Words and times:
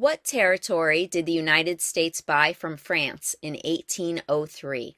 What 0.00 0.24
territory 0.24 1.06
did 1.06 1.26
the 1.26 1.32
United 1.32 1.82
States 1.82 2.22
buy 2.22 2.54
from 2.54 2.78
France 2.78 3.36
in 3.42 3.52
1803? 3.62 4.96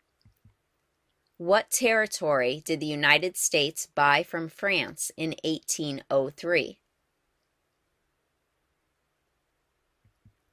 What 1.38 1.72
territory 1.72 2.62
did 2.64 2.78
the 2.78 2.86
United 2.86 3.36
States 3.36 3.88
buy 3.92 4.22
from 4.22 4.48
France 4.48 5.10
in 5.16 5.34
1803? 5.42 6.78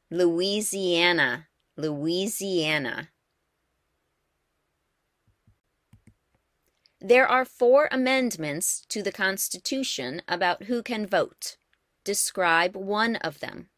Louisiana, 0.10 1.48
Louisiana. 1.78 3.10
There 7.00 7.28
are 7.28 7.46
four 7.46 7.88
amendments 7.92 8.84
to 8.90 9.04
the 9.04 9.12
Constitution 9.12 10.24
about 10.28 10.64
who 10.64 10.82
can 10.82 11.06
vote. 11.06 11.58
Describe 12.04 12.76
one 12.76 13.16
of 13.18 13.42
them. 13.42 13.70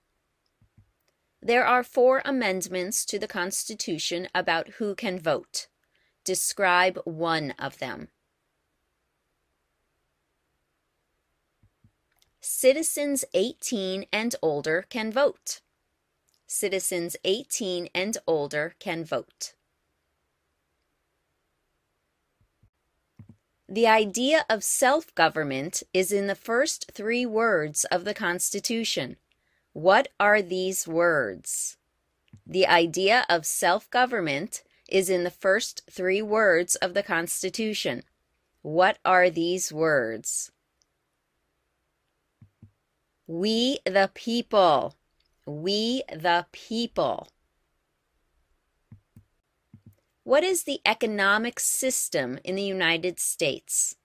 There 1.43 1.65
are 1.65 1.83
four 1.83 2.21
amendments 2.23 3.03
to 3.05 3.17
the 3.17 3.27
Constitution 3.27 4.27
about 4.35 4.69
who 4.77 4.93
can 4.93 5.17
vote. 5.17 5.67
Describe 6.23 6.99
one 7.03 7.51
of 7.57 7.79
them. 7.79 8.09
Citizens 12.39 13.25
18 13.33 14.05
and 14.13 14.35
older 14.41 14.85
can 14.89 15.11
vote. 15.11 15.61
Citizens 16.45 17.15
18 17.23 17.89
and 17.95 18.17
older 18.27 18.75
can 18.79 19.03
vote. 19.03 19.53
The 23.67 23.87
idea 23.87 24.45
of 24.49 24.63
self 24.63 25.15
government 25.15 25.81
is 25.93 26.11
in 26.11 26.27
the 26.27 26.35
first 26.35 26.91
three 26.91 27.25
words 27.25 27.85
of 27.85 28.03
the 28.03 28.13
Constitution. 28.13 29.17
What 29.73 30.09
are 30.19 30.41
these 30.41 30.87
words? 30.87 31.77
The 32.45 32.67
idea 32.67 33.25
of 33.29 33.45
self 33.45 33.89
government 33.89 34.63
is 34.89 35.09
in 35.09 35.23
the 35.23 35.31
first 35.31 35.83
three 35.89 36.21
words 36.21 36.75
of 36.75 36.93
the 36.93 37.03
Constitution. 37.03 38.03
What 38.61 38.97
are 39.05 39.29
these 39.29 39.71
words? 39.71 40.51
We 43.27 43.79
the 43.85 44.11
people. 44.13 44.97
We 45.45 46.03
the 46.11 46.45
people. 46.51 47.29
What 50.23 50.43
is 50.43 50.63
the 50.63 50.81
economic 50.85 51.59
system 51.59 52.37
in 52.43 52.55
the 52.55 52.63
United 52.63 53.19
States? 53.19 53.95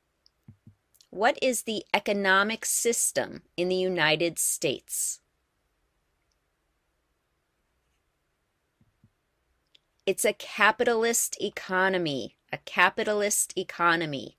What 1.11 1.39
is 1.43 1.63
the 1.63 1.85
economic 1.93 2.65
system 2.65 3.43
in 3.57 3.69
the 3.69 3.77
United 3.77 4.39
States? 4.39 5.21
It's 10.07 10.25
a 10.25 10.33
capitalist 10.33 11.37
economy, 11.41 12.37
a 12.53 12.59
capitalist 12.59 13.53
economy. 13.59 14.37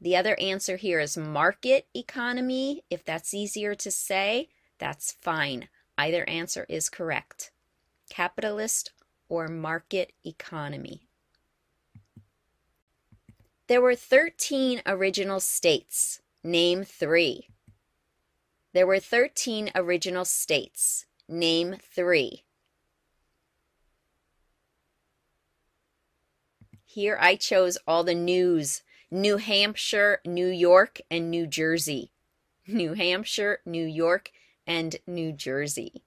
The 0.00 0.14
other 0.16 0.38
answer 0.38 0.76
here 0.76 1.00
is 1.00 1.16
market 1.16 1.88
economy. 1.92 2.84
If 2.88 3.04
that's 3.04 3.34
easier 3.34 3.74
to 3.74 3.90
say, 3.90 4.48
that's 4.78 5.16
fine. 5.20 5.68
Either 5.98 6.28
answer 6.28 6.66
is 6.68 6.88
correct. 6.88 7.50
Capitalist 8.10 8.92
or 9.28 9.48
market 9.48 10.12
economy. 10.24 11.08
There 13.66 13.80
were 13.80 13.96
13 13.96 14.82
original 14.86 15.40
states. 15.40 16.20
Name 16.44 16.84
three. 16.84 17.48
There 18.72 18.86
were 18.86 19.00
13 19.00 19.72
original 19.74 20.24
states. 20.24 21.06
Name 21.28 21.74
three. 21.80 22.44
Here 26.94 27.16
I 27.18 27.36
chose 27.36 27.78
all 27.86 28.04
the 28.04 28.14
news 28.14 28.82
New 29.10 29.38
Hampshire, 29.38 30.20
New 30.26 30.48
York, 30.48 31.00
and 31.10 31.30
New 31.30 31.46
Jersey. 31.46 32.10
New 32.66 32.92
Hampshire, 32.92 33.60
New 33.64 33.86
York, 33.86 34.30
and 34.66 34.96
New 35.06 35.32
Jersey. 35.32 36.04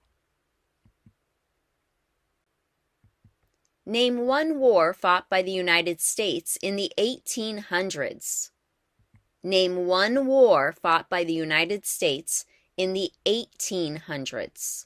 Name 3.83 4.27
one 4.27 4.59
war 4.59 4.93
fought 4.93 5.27
by 5.27 5.41
the 5.41 5.51
United 5.51 6.01
States 6.01 6.55
in 6.61 6.75
the 6.75 6.91
1800s. 6.99 8.51
Name 9.41 9.87
one 9.87 10.27
war 10.27 10.71
fought 10.71 11.09
by 11.09 11.23
the 11.23 11.33
United 11.33 11.87
States 11.87 12.45
in 12.77 12.93
the 12.93 13.11
1800s. 13.25 14.85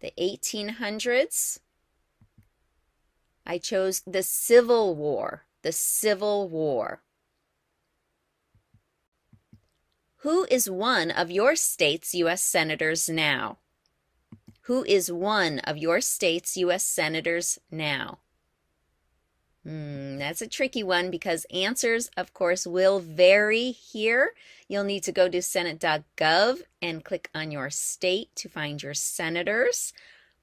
The 0.00 0.12
1800s. 0.18 1.58
I 3.50 3.56
chose 3.56 4.02
the 4.06 4.22
Civil 4.22 4.94
War. 4.94 5.44
The 5.62 5.72
Civil 5.72 6.50
War. 6.50 7.00
Who 10.18 10.46
is 10.50 10.68
one 10.68 11.10
of 11.10 11.30
your 11.30 11.56
state's 11.56 12.14
U.S. 12.14 12.42
senators 12.42 13.08
now? 13.08 13.56
Who 14.62 14.84
is 14.84 15.10
one 15.10 15.60
of 15.60 15.78
your 15.78 16.02
state's 16.02 16.58
U.S. 16.58 16.84
senators 16.84 17.58
now? 17.70 18.18
Hmm, 19.64 20.18
that's 20.18 20.42
a 20.42 20.46
tricky 20.46 20.82
one 20.82 21.10
because 21.10 21.46
answers, 21.50 22.10
of 22.18 22.34
course, 22.34 22.66
will 22.66 23.00
vary 23.00 23.70
here. 23.70 24.32
You'll 24.68 24.84
need 24.84 25.04
to 25.04 25.12
go 25.12 25.28
to 25.28 25.40
senate.gov 25.40 26.58
and 26.82 27.04
click 27.04 27.30
on 27.34 27.50
your 27.50 27.70
state 27.70 28.28
to 28.36 28.48
find 28.50 28.82
your 28.82 28.94
senators 28.94 29.94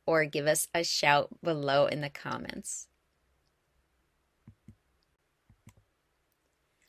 or 0.08 0.26
give 0.26 0.48
us 0.48 0.68
a 0.74 0.84
shout 0.84 1.30
below 1.44 1.86
in 1.86 2.02
the 2.02 2.10
comments. 2.10 2.88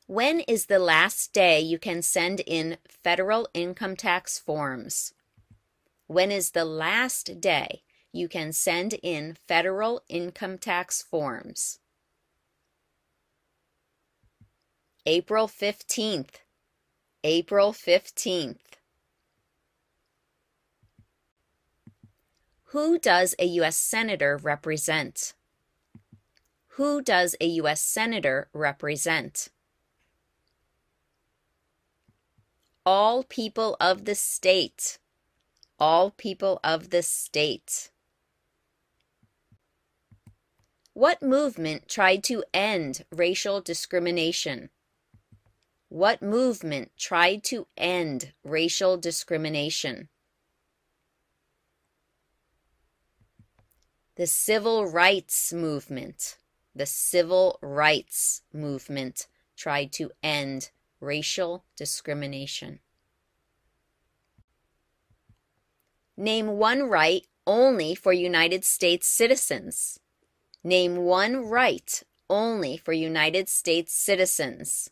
When 0.09 0.39
is 0.41 0.67
the 0.67 0.79
last 0.79 1.33
day 1.33 1.61
you 1.61 1.81
can 1.81 2.01
send 2.01 2.39
in 2.47 2.79
federal 2.87 3.49
income 3.53 3.97
tax 3.97 4.39
forms? 4.39 5.15
When 6.07 6.31
is 6.31 6.53
the 6.53 6.65
last 6.65 7.41
day 7.41 7.83
you 8.13 8.29
can 8.29 8.53
send 8.53 8.95
in 9.03 9.37
federal 9.49 10.03
income 10.09 10.59
tax 10.59 11.03
forms? 11.03 11.81
April 15.05 15.49
15th. 15.49 16.37
April 17.25 17.73
15th. 17.73 18.79
Who 22.67 22.97
does 22.97 23.35
a 23.41 23.47
U.S. 23.47 23.77
Senator 23.77 24.37
represent? 24.37 25.35
Who 26.77 27.03
does 27.03 27.35
a 27.41 27.47
U.S. 27.47 27.81
Senator 27.81 28.49
represent? 28.53 29.49
All 32.87 33.25
people 33.25 33.77
of 33.81 34.07
the 34.07 34.15
state 34.15 34.99
all 35.79 36.11
people 36.11 36.61
of 36.65 36.91
the 36.91 37.03
state. 37.03 37.91
What 40.95 41.23
movement 41.23 41.89
tried 41.89 42.25
to 42.25 42.45
end 42.55 43.05
racial 43.15 43.61
discrimination? 43.61 44.71
What 45.89 46.23
movement 46.23 46.93
tried 46.97 47.45
to 47.45 47.67
end 47.77 48.33
racial 48.43 48.97
discrimination? 48.97 50.09
The 54.17 54.27
Civil 54.27 54.87
Rights 54.87 55.53
Movement. 55.53 56.39
The 56.75 56.87
Civil 56.87 57.59
Rights 57.61 58.43
Movement 58.53 59.27
tried 59.57 59.93
to 59.93 60.11
end 60.23 60.71
racial 61.01 61.65
discrimination. 61.77 62.81
Name 66.17 66.59
one 66.59 66.85
right 66.85 67.27
only 67.47 67.95
for 67.95 68.13
United 68.13 68.65
States 68.65 69.07
citizens. 69.07 70.01
Name 70.65 70.97
one 70.97 71.49
right 71.49 72.03
only 72.29 72.77
for 72.77 72.93
United 72.93 73.49
States 73.49 73.93
citizens. 73.93 74.91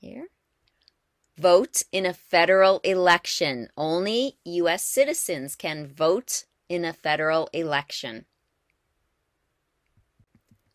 Here. 0.00 0.26
Vote 1.38 1.82
in 1.92 2.04
a 2.04 2.12
federal 2.12 2.80
election. 2.80 3.68
Only 3.76 4.36
U.S. 4.44 4.84
citizens 4.84 5.56
can 5.56 5.86
vote 5.86 6.44
in 6.68 6.84
a 6.84 6.92
federal 6.92 7.48
election. 7.52 8.26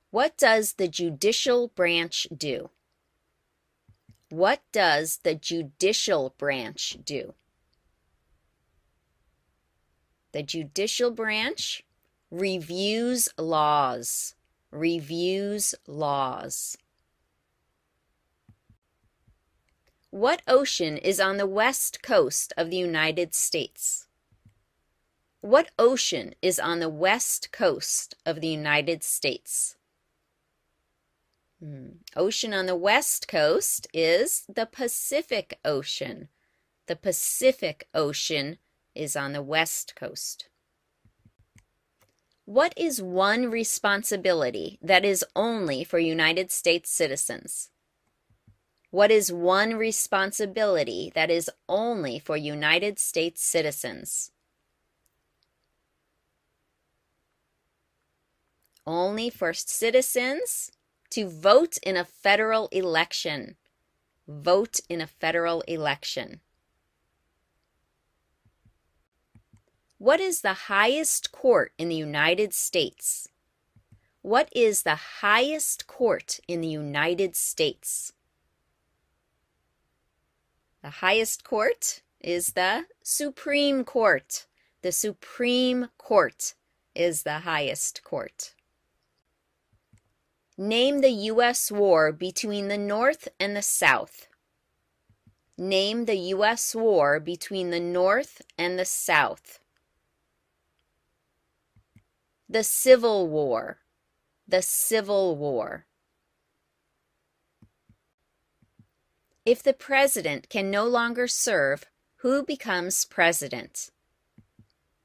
What 0.10 0.38
does 0.38 0.74
the 0.74 0.88
judicial 0.88 1.68
branch 1.68 2.28
do? 2.36 2.70
What 4.30 4.62
does 4.72 5.20
the 5.24 5.36
judicial 5.36 6.34
branch 6.38 6.98
do? 7.04 7.34
The 10.32 10.44
judicial 10.44 11.12
branch 11.12 11.84
reviews 12.32 13.30
laws, 13.38 14.36
reviews 14.72 15.76
laws. 15.88 16.78
What 20.10 20.42
ocean 20.48 20.98
is 20.98 21.20
on 21.20 21.38
the 21.38 21.48
west 21.48 22.02
coast 22.02 22.54
of 22.58 22.70
the 22.70 22.78
United 22.78 23.36
States? 23.36 24.08
What 25.42 25.72
ocean 25.78 26.34
is 26.42 26.60
on 26.60 26.80
the 26.80 26.90
west 26.90 27.52
coast 27.52 28.16
of 28.26 28.42
the 28.42 28.48
United 28.48 29.04
States? 29.04 29.77
Hmm. 31.60 31.88
Ocean 32.16 32.54
on 32.54 32.68
the 32.68 32.76
west 32.76 33.28
coast 33.28 33.88
is 33.92 34.46
the 34.48 34.68
Pacific 34.68 35.60
Ocean. 35.66 36.30
The 36.86 36.96
Pacific 36.96 37.88
Ocean 37.94 38.60
is 38.94 39.16
on 39.16 39.34
the 39.34 39.42
west 39.42 39.96
coast. 39.96 40.50
What 42.46 42.74
is 42.78 43.02
one 43.02 43.50
responsibility 43.50 44.78
that 44.82 45.04
is 45.04 45.26
only 45.36 45.84
for 45.84 46.00
United 46.00 46.52
States 46.52 46.92
citizens? 46.92 47.72
What 48.92 49.12
is 49.12 49.34
one 49.34 49.76
responsibility 49.76 51.12
that 51.14 51.30
is 51.30 51.50
only 51.68 52.20
for 52.20 52.38
United 52.38 53.00
States 53.00 53.44
citizens? 53.44 54.32
Only 58.86 59.30
for 59.30 59.54
citizens 59.54 60.72
to 61.12 61.30
vote 61.30 61.78
in 61.84 61.98
a 61.98 62.06
federal 62.06 62.68
election. 62.72 63.56
Vote 64.28 64.80
in 64.90 65.02
a 65.02 65.08
federal 65.08 65.62
election. 65.62 66.42
What 70.00 70.20
is 70.20 70.42
the 70.42 70.54
highest 70.54 71.32
court 71.32 71.72
in 71.78 71.90
the 71.90 71.96
United 71.96 72.54
States? 72.54 73.30
What 74.22 74.50
is 74.52 74.84
the 74.84 74.96
highest 75.22 75.88
court 75.88 76.40
in 76.48 76.62
the 76.62 76.68
United 76.68 77.36
States? 77.36 78.14
The 80.84 80.90
highest 80.90 81.44
court 81.44 82.02
is 82.22 82.54
the 82.54 82.86
Supreme 83.02 83.84
Court. 83.84 84.46
The 84.82 84.92
Supreme 84.92 85.90
Court 85.98 86.54
is 86.94 87.24
the 87.24 87.40
highest 87.40 88.04
court. 88.04 88.54
Name 90.60 91.02
the 91.02 91.12
U.S. 91.12 91.72
war 91.72 92.12
between 92.12 92.68
the 92.68 92.80
North 92.80 93.28
and 93.40 93.56
the 93.56 93.62
South. 93.62 94.28
Name 95.56 96.06
the 96.06 96.18
U.S. 96.34 96.74
war 96.74 97.20
between 97.20 97.70
the 97.70 97.80
North 97.80 98.42
and 98.58 98.80
the 98.80 98.86
South. 98.86 99.60
The 102.50 102.64
Civil 102.64 103.28
War. 103.28 103.82
The 104.48 104.64
Civil 104.64 105.36
War. 105.36 105.86
If 109.46 109.62
the 109.62 109.74
president 109.74 110.50
can 110.50 110.72
no 110.72 110.86
longer 110.86 111.28
serve, 111.28 111.86
who 112.22 112.44
becomes 112.44 113.06
president? 113.06 113.92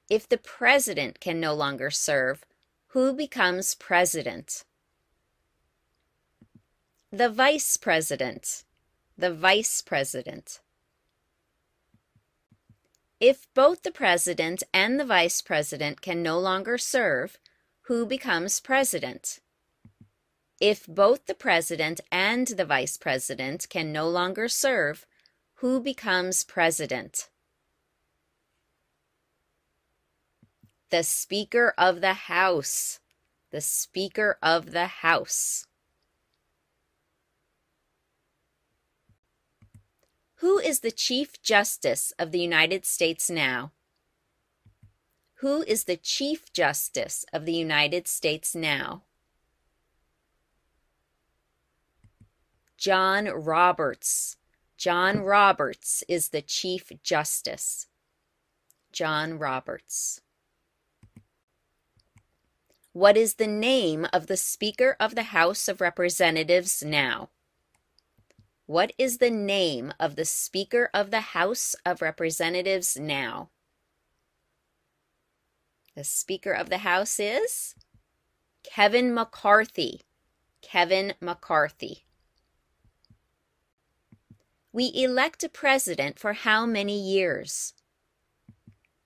If 0.08 0.26
the 0.26 0.38
president 0.38 1.20
can 1.20 1.38
no 1.40 1.52
longer 1.52 1.90
serve, 1.90 2.46
who 2.88 3.12
becomes 3.12 3.74
president? 3.74 4.64
The 7.14 7.28
vice 7.28 7.76
president. 7.76 8.64
The 9.18 9.34
vice 9.34 9.82
president. 9.82 10.60
If 13.20 13.46
both 13.52 13.82
the 13.82 13.90
president 13.90 14.62
and 14.72 14.98
the 14.98 15.04
vice 15.04 15.42
president 15.42 16.00
can 16.00 16.22
no 16.22 16.38
longer 16.38 16.78
serve, 16.78 17.38
who 17.82 18.06
becomes 18.06 18.60
president? 18.60 19.40
If 20.58 20.86
both 20.86 21.26
the 21.26 21.34
president 21.34 22.00
and 22.10 22.46
the 22.46 22.64
vice 22.64 22.96
president 22.96 23.68
can 23.68 23.92
no 23.92 24.08
longer 24.08 24.48
serve, 24.48 25.04
who 25.56 25.80
becomes 25.80 26.44
president? 26.44 27.28
The 30.88 31.02
Speaker 31.02 31.74
of 31.76 32.00
the 32.00 32.14
House. 32.14 33.00
The 33.50 33.60
Speaker 33.60 34.38
of 34.42 34.70
the 34.70 34.86
House. 34.86 35.66
Who 40.42 40.58
is 40.58 40.80
the 40.80 40.90
Chief 40.90 41.40
Justice 41.40 42.12
of 42.18 42.32
the 42.32 42.40
United 42.40 42.84
States 42.84 43.30
now? 43.30 43.70
Who 45.34 45.62
is 45.62 45.84
the 45.84 45.96
Chief 45.96 46.52
Justice 46.52 47.24
of 47.32 47.44
the 47.44 47.52
United 47.52 48.08
States 48.08 48.52
now? 48.52 49.04
John 52.76 53.26
Roberts. 53.26 54.36
John 54.76 55.20
Roberts 55.20 56.02
is 56.08 56.30
the 56.30 56.42
Chief 56.42 56.90
Justice. 57.04 57.86
John 58.90 59.38
Roberts. 59.38 60.22
What 62.92 63.16
is 63.16 63.34
the 63.34 63.46
name 63.46 64.08
of 64.12 64.26
the 64.26 64.36
Speaker 64.36 64.96
of 64.98 65.14
the 65.14 65.30
House 65.30 65.68
of 65.68 65.80
Representatives 65.80 66.82
now? 66.82 67.28
What 68.72 68.94
is 68.96 69.18
the 69.18 69.28
name 69.28 69.92
of 70.00 70.16
the 70.16 70.24
Speaker 70.24 70.88
of 70.94 71.10
the 71.10 71.20
House 71.36 71.76
of 71.84 72.00
Representatives 72.00 72.96
now? 72.98 73.50
The 75.94 76.04
Speaker 76.04 76.52
of 76.52 76.70
the 76.70 76.78
House 76.78 77.20
is 77.20 77.74
Kevin 78.62 79.12
McCarthy. 79.12 80.00
Kevin 80.62 81.12
McCarthy. 81.20 82.06
We 84.72 84.90
elect 84.94 85.44
a 85.44 85.50
president 85.50 86.18
for 86.18 86.32
how 86.32 86.64
many 86.64 86.98
years? 86.98 87.74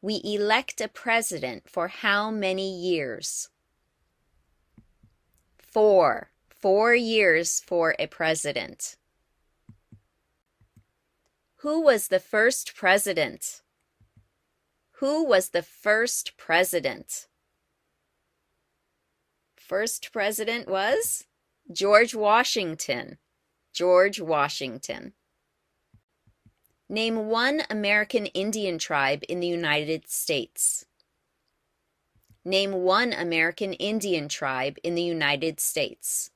We 0.01 0.21
elect 0.23 0.81
a 0.81 0.87
president 0.87 1.69
for 1.69 1.89
how 1.89 2.31
many 2.31 2.73
years? 2.73 3.49
Four. 5.59 6.31
Four 6.51 6.95
years 6.95 7.59
for 7.59 7.97
a 7.99 8.07
president. 8.07 8.97
Who 11.67 11.81
was 11.81 12.07
the 12.07 12.21
first 12.21 12.77
president? 12.77 13.61
Who 15.01 15.25
was 15.25 15.49
the 15.49 15.63
first 15.63 16.37
president? 16.37 17.27
First 19.57 20.13
president 20.13 20.69
was 20.69 21.25
George 21.73 22.15
Washington. 22.15 23.19
George 23.73 24.21
Washington. 24.21 25.15
Name 26.89 27.27
one 27.27 27.63
American 27.69 28.27
Indian 28.27 28.79
tribe 28.79 29.25
in 29.29 29.41
the 29.41 29.49
United 29.49 30.09
States. 30.09 30.87
Name 32.45 32.75
one 32.75 33.13
American 33.13 33.73
Indian 33.73 34.29
tribe 34.29 34.77
in 34.85 34.95
the 34.95 35.03
United 35.03 35.59
States. 35.59 36.31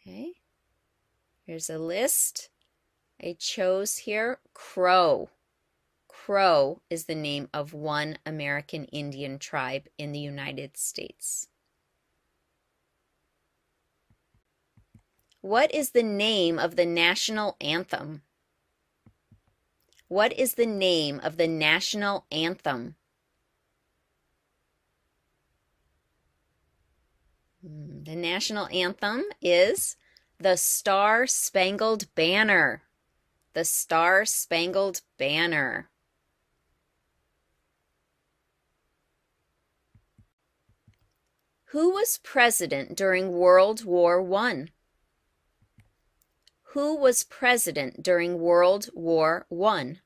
Okay. 0.00 0.39
Here's 1.50 1.68
a 1.68 1.78
list. 1.78 2.48
I 3.20 3.34
chose 3.36 3.96
here 3.96 4.38
Crow. 4.54 5.30
Crow 6.06 6.80
is 6.88 7.06
the 7.06 7.16
name 7.16 7.48
of 7.52 7.74
one 7.74 8.18
American 8.24 8.84
Indian 8.84 9.36
tribe 9.40 9.88
in 9.98 10.12
the 10.12 10.20
United 10.20 10.76
States. 10.76 11.48
What 15.40 15.74
is 15.74 15.90
the 15.90 16.04
name 16.04 16.56
of 16.56 16.76
the 16.76 16.86
national 16.86 17.56
anthem? 17.60 18.22
What 20.06 20.32
is 20.32 20.54
the 20.54 20.66
name 20.66 21.18
of 21.18 21.36
the 21.36 21.48
national 21.48 22.26
anthem? 22.30 22.94
Hmm, 27.66 28.04
the 28.04 28.14
national 28.14 28.68
anthem 28.68 29.24
is 29.42 29.96
the 30.40 30.56
Star 30.56 31.26
Spangled 31.26 32.12
Banner. 32.14 32.82
The 33.52 33.64
Star 33.64 34.24
Spangled 34.24 35.02
Banner. 35.18 35.90
Who 41.66 41.90
was 41.90 42.18
president 42.22 42.96
during 42.96 43.32
World 43.32 43.84
War 43.84 44.34
I? 44.34 44.68
Who 46.72 46.96
was 46.96 47.22
president 47.22 48.02
during 48.02 48.40
World 48.40 48.88
War 48.94 49.46
I? 49.52 49.98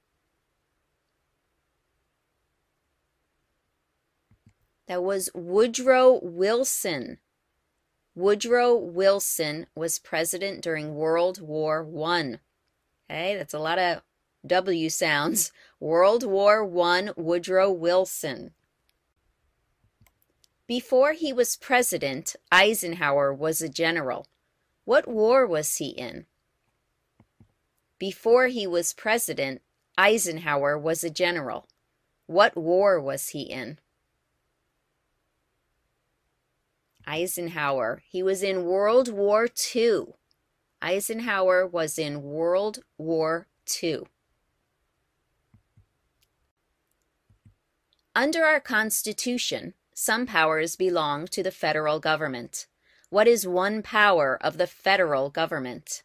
That 4.88 5.04
was 5.04 5.30
Woodrow 5.32 6.18
Wilson. 6.22 7.18
Woodrow 8.14 8.76
Wilson 8.76 9.66
was 9.74 9.98
president 9.98 10.60
during 10.60 10.94
World 10.94 11.40
War 11.40 11.82
One. 11.82 12.38
Okay, 13.10 13.36
that's 13.36 13.54
a 13.54 13.58
lot 13.58 13.78
of 13.78 14.02
W 14.46 14.88
sounds. 14.88 15.50
World 15.80 16.22
War 16.24 16.64
One, 16.64 17.10
Woodrow 17.16 17.72
Wilson. 17.72 18.52
Before 20.66 21.12
he 21.12 21.32
was 21.32 21.56
president, 21.56 22.36
Eisenhower 22.52 23.34
was 23.34 23.60
a 23.60 23.68
general. 23.68 24.26
What 24.84 25.08
war 25.08 25.46
was 25.46 25.76
he 25.76 25.88
in? 25.88 26.26
Before 27.98 28.46
he 28.46 28.66
was 28.66 28.92
president, 28.94 29.60
Eisenhower 29.98 30.78
was 30.78 31.04
a 31.04 31.10
general. 31.10 31.66
What 32.26 32.56
war 32.56 33.00
was 33.00 33.30
he 33.30 33.42
in? 33.42 33.78
Eisenhower. 37.06 38.02
He 38.08 38.22
was 38.22 38.42
in 38.42 38.64
World 38.64 39.12
War 39.12 39.48
II. 39.74 40.14
Eisenhower 40.82 41.66
was 41.66 41.98
in 41.98 42.22
World 42.22 42.80
War 42.98 43.46
II. 43.82 44.02
Under 48.14 48.44
our 48.44 48.60
Constitution, 48.60 49.74
some 49.94 50.26
powers 50.26 50.76
belong 50.76 51.26
to 51.28 51.42
the 51.42 51.50
federal 51.50 51.98
government. 52.00 52.66
What 53.10 53.26
is 53.26 53.46
one 53.46 53.82
power 53.82 54.38
of 54.40 54.56
the 54.56 54.66
federal 54.66 55.30
government? 55.30 56.02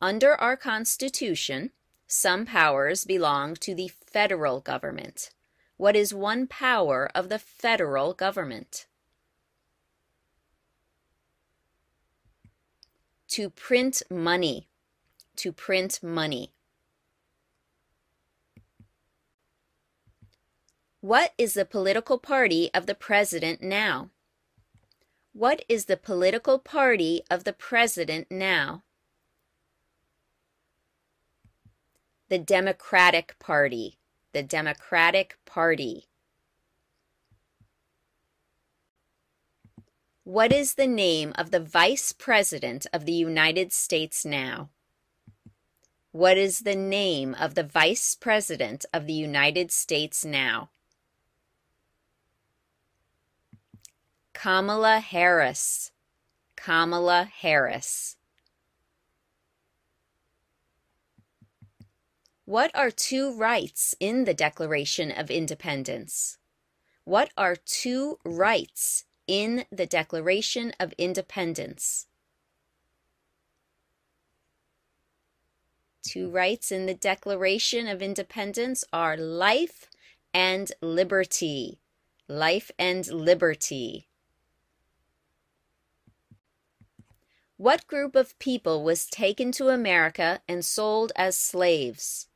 Under 0.00 0.34
our 0.34 0.56
Constitution, 0.56 1.70
some 2.06 2.46
powers 2.46 3.04
belong 3.04 3.54
to 3.56 3.74
the 3.74 3.88
federal 3.88 4.60
government. 4.60 5.30
What 5.76 5.96
is 5.96 6.14
one 6.14 6.46
power 6.46 7.10
of 7.14 7.28
the 7.28 7.38
federal 7.38 8.14
government? 8.14 8.86
To 13.28 13.50
print 13.50 14.02
money. 14.10 14.68
To 15.36 15.52
print 15.52 16.02
money. 16.02 16.52
What 21.00 21.34
is 21.36 21.52
the 21.54 21.66
political 21.66 22.18
party 22.18 22.70
of 22.72 22.86
the 22.86 22.94
president 22.94 23.62
now? 23.62 24.10
What 25.32 25.62
is 25.68 25.84
the 25.84 25.96
political 25.96 26.58
party 26.58 27.22
of 27.30 27.44
the 27.44 27.52
president 27.52 28.28
now? 28.30 28.82
The 32.30 32.38
Democratic 32.38 33.38
Party. 33.38 33.98
The 34.32 34.42
Democratic 34.42 35.36
Party. 35.44 36.08
What 40.28 40.52
is 40.52 40.74
the 40.74 40.86
name 40.86 41.32
of 41.36 41.52
the 41.52 41.58
Vice 41.58 42.12
President 42.12 42.86
of 42.92 43.06
the 43.06 43.14
United 43.14 43.72
States 43.72 44.26
now? 44.26 44.68
What 46.12 46.36
is 46.36 46.58
the 46.58 46.76
name 46.76 47.34
of 47.40 47.54
the 47.54 47.62
Vice 47.62 48.14
President 48.14 48.84
of 48.92 49.06
the 49.06 49.14
United 49.14 49.72
States 49.72 50.26
now? 50.26 50.68
Kamala 54.34 55.00
Harris. 55.00 55.92
Kamala 56.56 57.30
Harris. 57.40 58.18
What 62.44 62.70
are 62.74 62.90
two 62.90 63.32
rights 63.32 63.94
in 63.98 64.24
the 64.24 64.34
Declaration 64.34 65.10
of 65.10 65.30
Independence? 65.30 66.36
What 67.04 67.30
are 67.38 67.56
two 67.56 68.18
rights 68.26 69.06
in 69.28 69.66
the 69.70 69.86
Declaration 69.86 70.72
of 70.80 70.92
Independence? 70.98 72.06
Two 76.02 76.30
rights 76.30 76.72
in 76.72 76.86
the 76.86 76.94
Declaration 76.94 77.86
of 77.86 78.00
Independence 78.00 78.82
are 78.92 79.16
life 79.16 79.86
and 80.32 80.72
liberty. 80.80 81.80
Life 82.26 82.70
and 82.78 83.06
liberty. 83.08 84.08
What 87.58 87.86
group 87.86 88.14
of 88.16 88.38
people 88.38 88.82
was 88.82 89.06
taken 89.06 89.52
to 89.52 89.68
America 89.68 90.40
and 90.48 90.64
sold 90.64 91.12
as 91.14 91.36
slaves? 91.36 92.28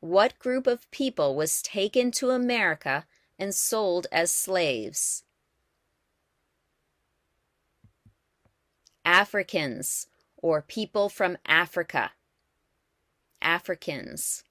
What 0.00 0.38
group 0.38 0.66
of 0.66 0.90
people 0.90 1.36
was 1.36 1.62
taken 1.62 2.10
to 2.12 2.30
America 2.30 3.06
and 3.38 3.54
sold 3.54 4.06
as 4.10 4.32
slaves? 4.32 5.22
Africans 9.08 10.06
or 10.36 10.60
people 10.60 11.08
from 11.08 11.38
Africa. 11.46 12.10
Africans. 13.40 14.44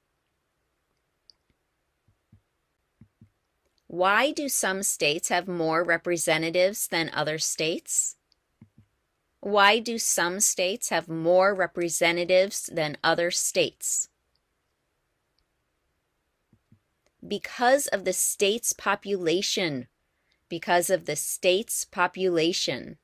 Why 3.86 4.32
do 4.32 4.50
some 4.50 4.82
states 4.82 5.30
have 5.30 5.48
more 5.48 5.84
representatives 5.84 6.88
than 6.88 7.12
other 7.14 7.38
states? 7.38 8.16
Why 9.42 9.78
do 9.78 10.00
some 10.00 10.40
states 10.40 10.90
have 10.90 11.08
more 11.08 11.54
representatives 11.54 12.68
than 12.74 12.98
other 13.04 13.30
states? 13.30 14.10
Because 17.26 17.86
of 17.86 18.06
the 18.06 18.14
state's 18.14 18.74
population. 18.74 19.88
Because 20.50 20.90
of 20.90 21.06
the 21.06 21.16
state's 21.16 21.86
population. 21.86 22.98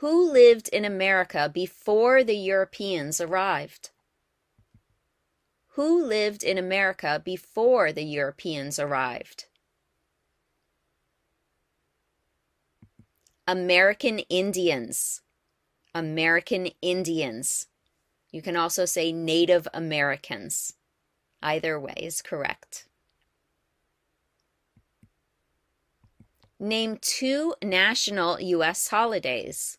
Who 0.00 0.32
lived 0.32 0.68
in 0.68 0.86
America 0.86 1.50
before 1.52 2.24
the 2.24 2.34
Europeans 2.34 3.20
arrived? 3.20 3.90
Who 5.74 6.02
lived 6.02 6.42
in 6.42 6.56
America 6.56 7.20
before 7.22 7.92
the 7.92 8.02
Europeans 8.02 8.78
arrived? 8.78 9.44
American 13.46 14.20
Indians. 14.30 15.20
American 15.94 16.70
Indians. 16.80 17.66
You 18.32 18.40
can 18.40 18.56
also 18.56 18.86
say 18.86 19.12
Native 19.12 19.68
Americans. 19.74 20.76
Either 21.42 21.78
way 21.78 21.96
is 21.98 22.22
correct. 22.22 22.86
Name 26.58 26.96
two 27.02 27.54
national 27.62 28.40
U.S. 28.40 28.88
holidays. 28.88 29.76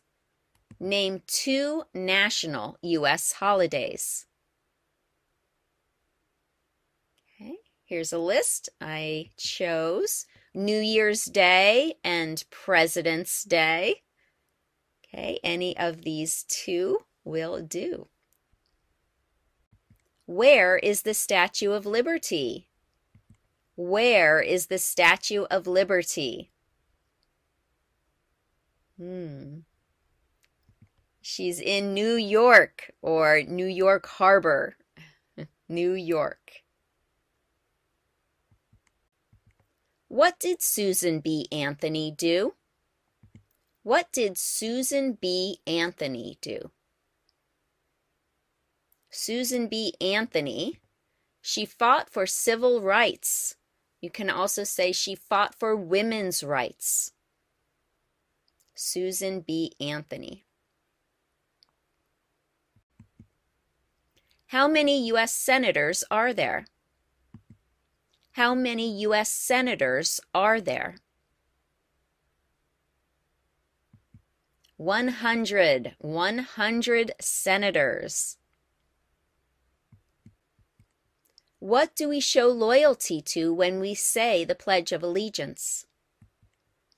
Name 0.82 1.22
two 1.28 1.84
national 1.94 2.76
U.S. 2.82 3.34
holidays. 3.34 4.26
Okay, 7.40 7.54
here's 7.84 8.12
a 8.12 8.18
list. 8.18 8.68
I 8.80 9.30
chose 9.36 10.26
New 10.52 10.80
Year's 10.80 11.26
Day 11.26 11.94
and 12.02 12.42
President's 12.50 13.44
Day. 13.44 14.02
Okay, 15.06 15.38
any 15.44 15.78
of 15.78 16.02
these 16.02 16.44
two 16.48 16.98
will 17.22 17.62
do. 17.62 18.08
Where 20.26 20.78
is 20.78 21.02
the 21.02 21.14
Statue 21.14 21.70
of 21.70 21.86
Liberty? 21.86 22.70
Where 23.76 24.40
is 24.40 24.66
the 24.66 24.78
Statue 24.78 25.44
of 25.44 25.68
Liberty? 25.68 26.50
Hmm. 28.98 29.60
She's 31.22 31.60
in 31.60 31.94
New 31.94 32.14
York 32.14 32.90
or 33.00 33.42
New 33.42 33.66
York 33.66 34.06
Harbor. 34.06 34.76
New 35.68 35.92
York. 35.92 36.62
What 40.08 40.38
did 40.38 40.60
Susan 40.60 41.20
B. 41.20 41.46
Anthony 41.50 42.10
do? 42.10 42.54
What 43.84 44.12
did 44.12 44.36
Susan 44.36 45.16
B. 45.18 45.60
Anthony 45.66 46.38
do? 46.42 46.70
Susan 49.08 49.68
B. 49.68 49.94
Anthony, 50.00 50.80
she 51.40 51.64
fought 51.64 52.10
for 52.10 52.26
civil 52.26 52.80
rights. 52.82 53.56
You 54.00 54.10
can 54.10 54.28
also 54.28 54.64
say 54.64 54.92
she 54.92 55.14
fought 55.14 55.54
for 55.54 55.76
women's 55.76 56.42
rights. 56.42 57.12
Susan 58.74 59.40
B. 59.40 59.72
Anthony. 59.80 60.44
How 64.52 64.68
many 64.68 65.06
U.S. 65.06 65.32
senators 65.32 66.04
are 66.10 66.34
there? 66.34 66.66
How 68.32 68.54
many 68.54 69.00
U.S. 69.00 69.30
senators 69.30 70.20
are 70.34 70.60
there? 70.60 70.96
100. 74.76 75.94
100 75.98 77.12
senators. 77.18 78.36
What 81.58 81.96
do 81.96 82.10
we 82.10 82.20
show 82.20 82.48
loyalty 82.48 83.22
to 83.22 83.54
when 83.54 83.80
we 83.80 83.94
say 83.94 84.44
the 84.44 84.54
Pledge 84.54 84.92
of 84.92 85.02
Allegiance? 85.02 85.86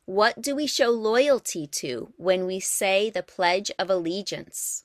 What 0.06 0.42
do 0.42 0.56
we 0.56 0.66
show 0.66 0.90
loyalty 0.90 1.68
to 1.68 2.12
when 2.16 2.46
we 2.46 2.58
say 2.58 3.10
the 3.10 3.22
Pledge 3.22 3.70
of 3.78 3.88
Allegiance? 3.90 4.82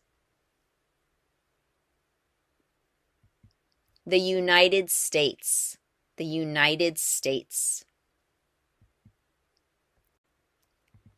The 4.09 4.19
United 4.19 4.89
States 4.89 5.77
the 6.19 6.25
United 6.25 6.99
States. 6.99 7.85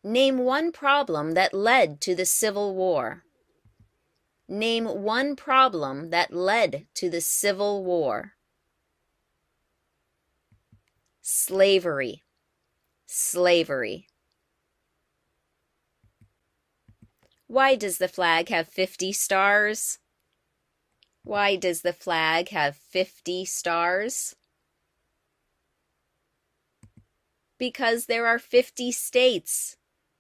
Name 0.04 0.38
one 0.38 0.72
problem 0.72 1.32
that 1.32 1.56
led 1.56 2.00
to 2.02 2.14
the 2.14 2.26
Civil 2.26 2.76
War. 2.76 3.24
Name 4.48 4.86
one 4.86 5.36
problem 5.36 6.12
that 6.12 6.32
led 6.32 6.86
to 6.94 7.10
the 7.10 7.20
Civil 7.20 7.84
War. 7.84 8.34
Slavery. 11.22 12.22
Slavery. 13.08 14.08
Why 17.48 17.76
does 17.76 17.98
the 17.98 18.08
flag 18.08 18.50
have 18.50 18.68
50 18.68 19.12
stars? 19.14 19.98
Why 21.24 21.56
does 21.56 21.82
the 21.82 21.94
flag 21.94 22.50
have 22.50 22.76
50 22.76 23.46
stars? 23.46 24.36
Because 27.58 28.08
there 28.08 28.26
are 28.26 28.40
50 28.40 28.92
states. 28.92 29.78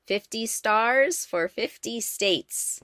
50 0.07 0.45
stars 0.45 1.25
for 1.25 1.47
50 1.47 2.01
states. 2.01 2.81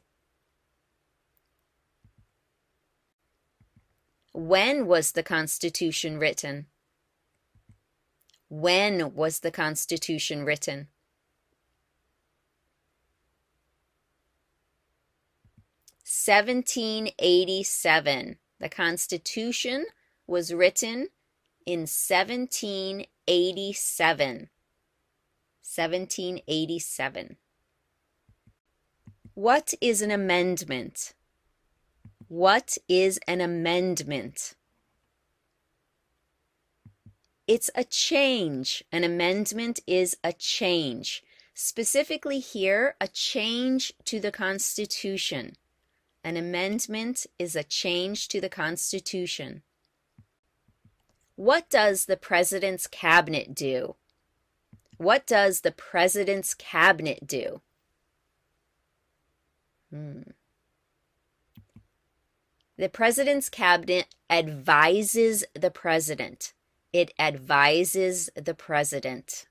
When 4.34 4.88
was 4.88 5.12
the 5.12 5.24
Constitution 5.24 6.18
written? 6.18 6.68
When 8.50 9.14
was 9.14 9.40
the 9.40 9.52
Constitution 9.52 10.44
written? 10.44 10.88
Seventeen 16.10 17.10
eighty 17.20 17.64
seven. 17.64 18.38
The 18.62 18.70
Constitution 18.70 19.88
was 20.26 20.54
written 20.54 21.10
in 21.66 21.86
seventeen 21.86 23.08
eighty 23.28 23.74
seven. 23.74 24.48
1787. 25.64 27.36
What 29.34 29.74
is 29.82 30.02
an 30.02 30.10
amendment? 30.10 31.14
What 32.30 32.78
is 32.88 33.20
an 33.28 33.42
amendment? 33.42 34.56
It's 37.50 37.70
a 37.76 37.84
change. 37.84 38.82
An 38.94 39.04
amendment 39.04 39.82
is 39.86 40.16
a 40.24 40.32
change. 40.32 41.22
Specifically, 41.54 42.40
here, 42.40 42.96
a 43.02 43.10
change 43.10 43.92
to 44.06 44.22
the 44.22 44.32
Constitution. 44.32 45.58
An 46.28 46.36
amendment 46.36 47.26
is 47.40 47.56
a 47.56 47.64
change 47.64 48.28
to 48.28 48.42
the 48.42 48.50
Constitution. 48.50 49.62
What 51.38 51.70
does 51.70 52.04
the 52.04 52.18
President's 52.18 52.86
Cabinet 52.86 53.56
do? 53.56 53.96
What 54.98 55.26
does 55.26 55.62
the 55.62 55.72
president's 55.72 56.54
cabinet 56.54 57.26
do? 57.26 57.62
Hmm. 59.90 60.24
The 62.76 62.90
president's 62.90 63.48
cabinet 63.48 64.08
advises 64.30 65.46
the 65.54 65.72
president. 65.72 66.52
It 66.92 67.14
advises 67.18 68.30
the 68.36 68.54
president. 68.54 69.46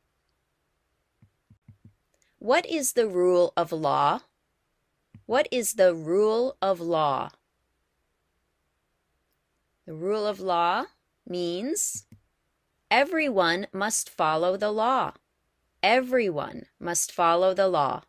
What 2.39 2.67
is 2.67 2.93
the 2.93 3.07
rule 3.07 3.55
of 3.57 3.73
law? 3.73 4.21
What 5.25 5.49
is 5.51 5.75
the 5.75 5.95
rule 5.95 6.57
of 6.61 6.81
law? 6.81 7.31
The 9.87 9.95
rule 9.95 10.27
of 10.27 10.41
law 10.41 10.87
means 11.27 12.07
everyone 12.91 13.69
must 13.73 14.11
follow 14.11 14.57
the 14.57 14.71
law. 14.71 15.15
Everyone 15.83 16.67
must 16.79 17.13
follow 17.13 17.55
the 17.55 17.69
law. 17.69 18.03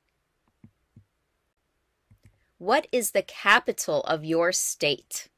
What 2.57 2.87
is 2.91 3.11
the 3.11 3.21
capital 3.21 4.01
of 4.01 4.25
your 4.25 4.51
state? 4.51 5.29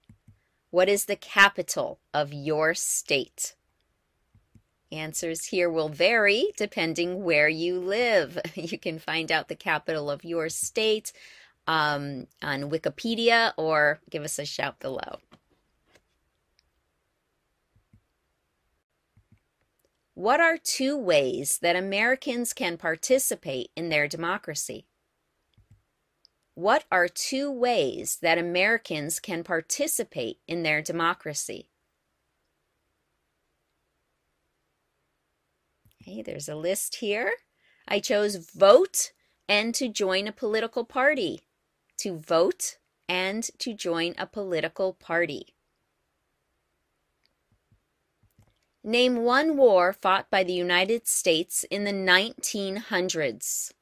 What 0.72 0.88
is 0.88 1.06
the 1.06 1.18
capital 1.18 2.00
of 2.14 2.32
your 2.32 2.74
state? 2.74 3.56
Answers 4.92 5.48
here 5.48 5.70
will 5.70 5.90
vary 5.90 6.52
depending 6.56 7.24
where 7.24 7.50
you 7.50 7.80
live. 7.80 8.40
You 8.56 8.80
can 8.80 9.00
find 9.00 9.32
out 9.32 9.50
the 9.50 9.56
capital 9.56 10.10
of 10.10 10.24
your 10.24 10.48
state 10.50 11.12
um, 11.70 12.26
on 12.42 12.72
Wikipedia 12.72 13.54
or 13.56 14.00
give 14.10 14.24
us 14.24 14.40
a 14.40 14.46
shout 14.46 14.80
below. 14.80 15.20
What 20.16 20.42
are 20.42 20.58
two 20.58 20.98
ways 20.98 21.60
that 21.62 21.76
Americans 21.76 22.54
can 22.54 22.76
participate 22.76 23.70
in 23.76 23.90
their 23.90 24.08
democracy? 24.08 24.88
What 26.56 26.86
are 26.92 27.08
two 27.08 27.52
ways 27.52 28.18
that 28.24 28.40
Americans 28.40 29.20
can 29.20 29.44
participate 29.44 30.40
in 30.48 30.64
their 30.64 30.82
democracy? 30.82 31.70
Okay, 36.02 36.24
there's 36.24 36.50
a 36.50 36.56
list 36.56 36.96
here. 36.96 37.32
I 37.88 38.00
chose 38.00 38.38
vote 38.38 39.12
and 39.48 39.76
to 39.76 39.88
join 39.88 40.28
a 40.28 40.32
political 40.32 40.84
party. 40.84 41.42
To 42.00 42.18
vote 42.18 42.78
and 43.10 43.44
to 43.60 43.74
join 43.74 44.16
a 44.18 44.26
political 44.26 44.94
party. 44.94 45.54
Name 48.84 49.18
one 49.18 49.58
war 49.58 49.92
fought 49.92 50.30
by 50.30 50.44
the 50.44 50.54
United 50.54 51.08
States 51.08 51.66
in 51.70 51.84
the 51.84 51.92
1900s. 51.92 53.74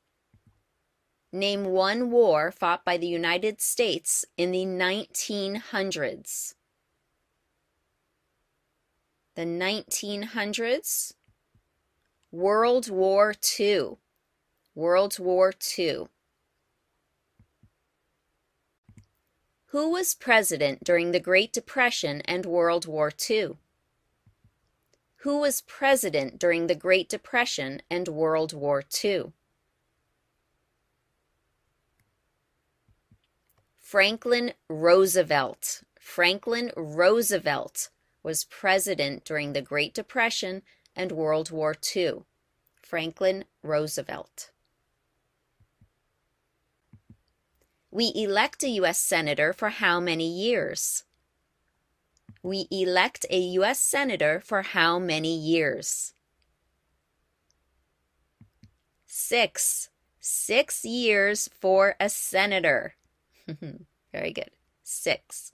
Name 1.31 1.65
one 1.65 2.09
war 2.09 2.51
fought 2.51 2.83
by 2.83 2.97
the 2.97 3.07
United 3.07 3.61
States 3.61 4.25
in 4.35 4.51
the 4.51 4.65
1900s. 4.65 6.55
The 9.35 9.43
1900s. 9.43 11.13
World 12.31 12.89
War 12.89 13.35
II. 13.59 13.97
World 14.73 15.19
War 15.19 15.53
II. 15.77 16.07
Who 19.67 19.89
was 19.91 20.13
president 20.13 20.83
during 20.83 21.11
the 21.11 21.19
Great 21.19 21.53
Depression 21.53 22.21
and 22.25 22.45
World 22.45 22.85
War 22.85 23.11
II? 23.29 23.57
who 25.27 25.39
was 25.39 25.61
president 25.61 26.39
during 26.39 26.67
the 26.67 26.75
Great 26.75 27.09
Depression 27.09 27.81
and 27.89 28.07
World 28.07 28.53
War 28.53 28.83
II. 29.03 29.33
Franklin 33.77 34.53
Roosevelt. 34.69 35.83
Franklin 35.99 36.71
Roosevelt 36.77 37.89
was 38.21 38.45
president 38.45 39.25
during 39.25 39.53
the 39.53 39.61
Great 39.61 39.93
Depression 39.93 40.61
and 40.95 41.11
World 41.11 41.51
War 41.51 41.75
II. 41.95 42.23
Franklin 42.81 43.45
Roosevelt. 43.63 44.51
We 47.97 48.11
elect 48.13 48.63
a 48.63 48.69
U.S. 48.81 48.99
Senator 48.99 49.53
for 49.53 49.69
how 49.69 49.99
many 49.99 50.29
years? 50.29 51.03
we 52.43 52.67
elect 52.69 53.25
a 53.31 53.39
U.S. 53.39 53.79
Senator 53.79 54.39
for 54.39 54.61
how 54.61 54.99
many 54.99 55.35
years? 55.35 56.13
Six. 59.07 59.89
Six 60.19 60.85
years 60.85 61.49
for 61.59 61.95
a 61.99 62.07
senator. 62.07 62.93
Very 64.13 64.31
good. 64.31 64.51
Six. 64.83 65.53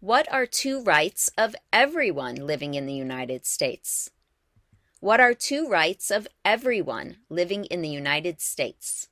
What 0.00 0.26
are 0.32 0.46
two 0.46 0.82
rights 0.82 1.30
of 1.38 1.54
everyone 1.72 2.34
living 2.34 2.74
in 2.74 2.86
the 2.86 2.92
United 2.92 3.46
States? 3.46 4.10
What 4.98 5.20
are 5.20 5.32
two 5.32 5.68
rights 5.68 6.10
of 6.10 6.26
everyone 6.44 7.18
living 7.28 7.66
in 7.66 7.82
the 7.82 7.88
United 7.88 8.40
States? 8.40 9.08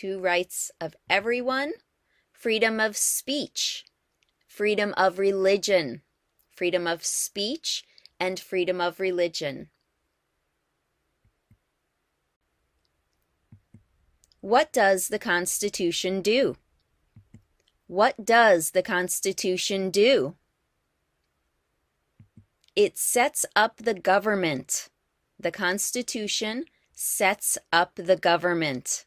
Two 0.00 0.18
rights 0.18 0.72
of 0.80 0.96
everyone 1.08 1.72
freedom 2.32 2.80
of 2.80 2.96
speech, 2.96 3.84
freedom 4.46 4.92
of 4.96 5.18
religion, 5.18 6.02
freedom 6.50 6.86
of 6.86 7.04
speech, 7.04 7.84
and 8.18 8.38
freedom 8.40 8.80
of 8.80 8.98
religion. 8.98 9.68
What 14.40 14.72
does 14.72 15.08
the 15.08 15.18
Constitution 15.18 16.20
do? 16.20 16.56
What 17.86 18.26
does 18.26 18.72
the 18.72 18.82
Constitution 18.82 19.90
do? 19.90 20.34
It 22.74 22.98
sets 22.98 23.46
up 23.54 23.76
the 23.76 23.94
government. 23.94 24.90
The 25.38 25.52
Constitution 25.52 26.64
sets 26.92 27.56
up 27.72 27.94
the 27.94 28.16
government. 28.16 29.06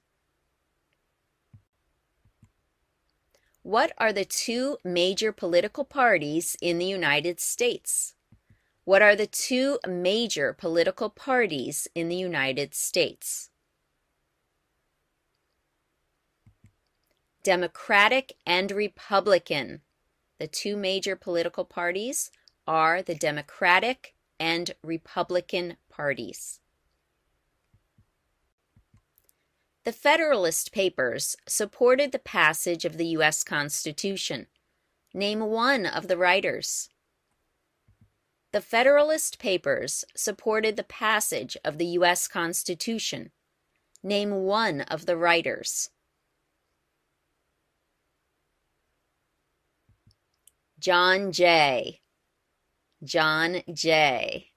What 3.68 3.92
are 3.98 4.14
the 4.14 4.24
two 4.24 4.78
major 4.86 5.34
political 5.34 5.84
parties 5.84 6.56
in 6.62 6.78
the 6.78 6.86
United 6.86 7.42
States? 7.42 8.16
What 8.86 9.02
are 9.02 9.14
the 9.14 9.28
two 9.28 9.78
major 9.86 10.54
political 10.54 11.10
parties 11.10 11.86
in 11.94 12.08
the 12.08 12.16
United 12.16 12.74
States? 12.74 13.50
Democratic 17.44 18.38
and 18.46 18.72
Republican. 18.72 19.82
The 20.40 20.48
two 20.48 20.78
major 20.78 21.18
political 21.18 21.66
parties 21.66 22.32
are 22.66 23.02
the 23.02 23.16
Democratic 23.16 24.14
and 24.40 24.72
Republican 24.82 25.76
parties. 25.90 26.62
The 29.88 29.94
Federalist 29.94 30.74
Papers 30.74 31.38
supported 31.48 32.12
the 32.12 32.20
passage 32.20 32.84
of 32.84 32.98
the 32.98 33.06
U.S. 33.06 33.42
Constitution. 33.46 34.48
Name 35.14 35.40
one 35.40 35.86
of 35.86 36.10
the 36.10 36.18
writers. 36.18 36.90
The 38.52 38.60
Federalist 38.60 39.40
Papers 39.40 40.04
supported 40.14 40.76
the 40.76 40.84
passage 40.84 41.56
of 41.64 41.78
the 41.78 41.86
U.S. 41.86 42.28
Constitution. 42.28 43.32
Name 44.04 44.32
one 44.32 44.82
of 44.82 45.06
the 45.06 45.16
writers. 45.16 45.90
John 50.78 51.32
Jay. 51.32 52.02
John 53.06 53.62
Jay. 53.74 54.50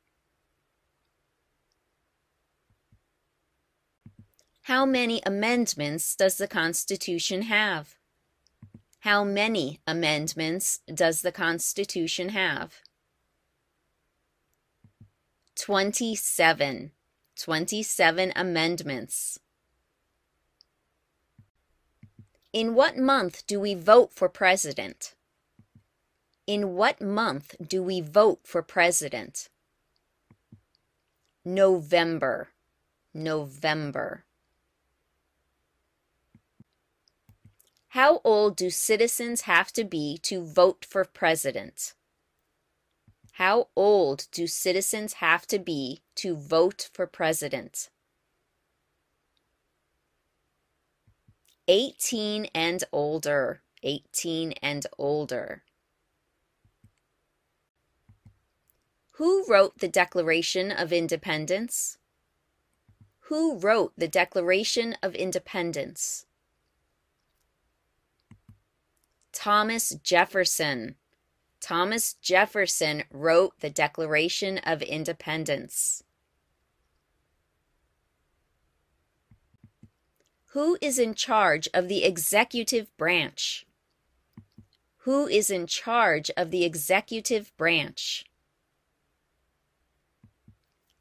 How 4.64 4.84
many 4.84 5.22
amendments 5.24 6.14
does 6.14 6.36
the 6.36 6.46
Constitution 6.46 7.42
have? 7.42 7.96
How 9.00 9.24
many 9.24 9.80
amendments 9.86 10.80
does 10.92 11.22
the 11.22 11.32
Constitution 11.32 12.30
have? 12.30 12.82
27. 15.56 16.92
27 17.36 18.32
amendments. 18.36 19.40
In 22.52 22.74
what 22.74 22.98
month 22.98 23.46
do 23.46 23.58
we 23.58 23.74
vote 23.74 24.12
for 24.12 24.28
president? 24.28 25.14
In 26.46 26.74
what 26.74 27.00
month 27.00 27.54
do 27.66 27.82
we 27.82 28.02
vote 28.02 28.40
for 28.44 28.62
president? 28.62 29.48
November. 31.44 32.48
November. 33.14 34.24
How 37.94 38.20
old 38.22 38.54
do 38.54 38.70
citizens 38.70 39.42
have 39.42 39.72
to 39.72 39.82
be 39.82 40.16
to 40.22 40.44
vote 40.44 40.86
for 40.88 41.04
president? 41.04 41.94
How 43.32 43.66
old 43.74 44.28
do 44.30 44.46
citizens 44.46 45.14
have 45.14 45.44
to 45.48 45.58
be 45.58 46.00
to 46.14 46.36
vote 46.36 46.88
for 46.92 47.08
president? 47.08 47.90
18 51.66 52.46
and 52.54 52.84
older. 52.92 53.62
18 53.82 54.52
and 54.62 54.86
older. 54.96 55.64
Who 59.14 59.44
wrote 59.48 59.78
the 59.78 59.88
Declaration 59.88 60.70
of 60.70 60.92
Independence? 60.92 61.98
Who 63.22 63.58
wrote 63.58 63.94
the 63.96 64.06
Declaration 64.06 64.94
of 65.02 65.16
Independence? 65.16 66.26
Thomas 69.32 69.90
Jefferson. 70.02 70.96
Thomas 71.60 72.14
Jefferson 72.14 73.04
wrote 73.10 73.60
the 73.60 73.70
Declaration 73.70 74.58
of 74.58 74.82
Independence. 74.82 76.02
Who 80.48 80.76
is 80.80 80.98
in 80.98 81.14
charge 81.14 81.68
of 81.72 81.88
the 81.88 82.02
executive 82.02 82.96
branch? 82.96 83.66
Who 85.04 85.28
is 85.28 85.48
in 85.50 85.66
charge 85.66 86.30
of 86.36 86.50
the 86.50 86.64
executive 86.64 87.56
branch? 87.56 88.24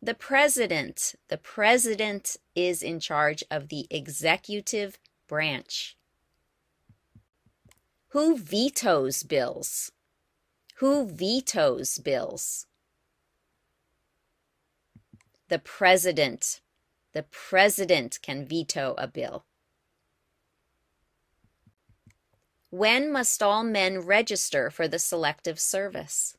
The 0.02 0.14
president. 0.14 1.16
The 1.28 1.38
president 1.38 2.38
is 2.56 2.82
in 2.84 3.00
charge 3.00 3.44
of 3.50 3.70
the 3.70 3.88
executive 3.90 5.00
branch. 5.28 5.98
Who 8.10 8.38
vetoes 8.40 9.22
bills? 9.22 9.92
Who 10.78 11.06
vetoes 11.08 12.00
bills? 12.00 12.66
The 15.50 15.60
president. 15.60 16.62
The 17.14 17.22
president 17.22 18.18
can 18.24 18.48
veto 18.48 18.96
a 18.98 19.08
bill. 19.08 19.46
When 22.72 23.12
must 23.12 23.44
all 23.44 23.64
men 23.64 24.00
register 24.00 24.72
for 24.72 24.88
the 24.88 25.00
Selective 25.00 25.60
Service? 25.60 26.36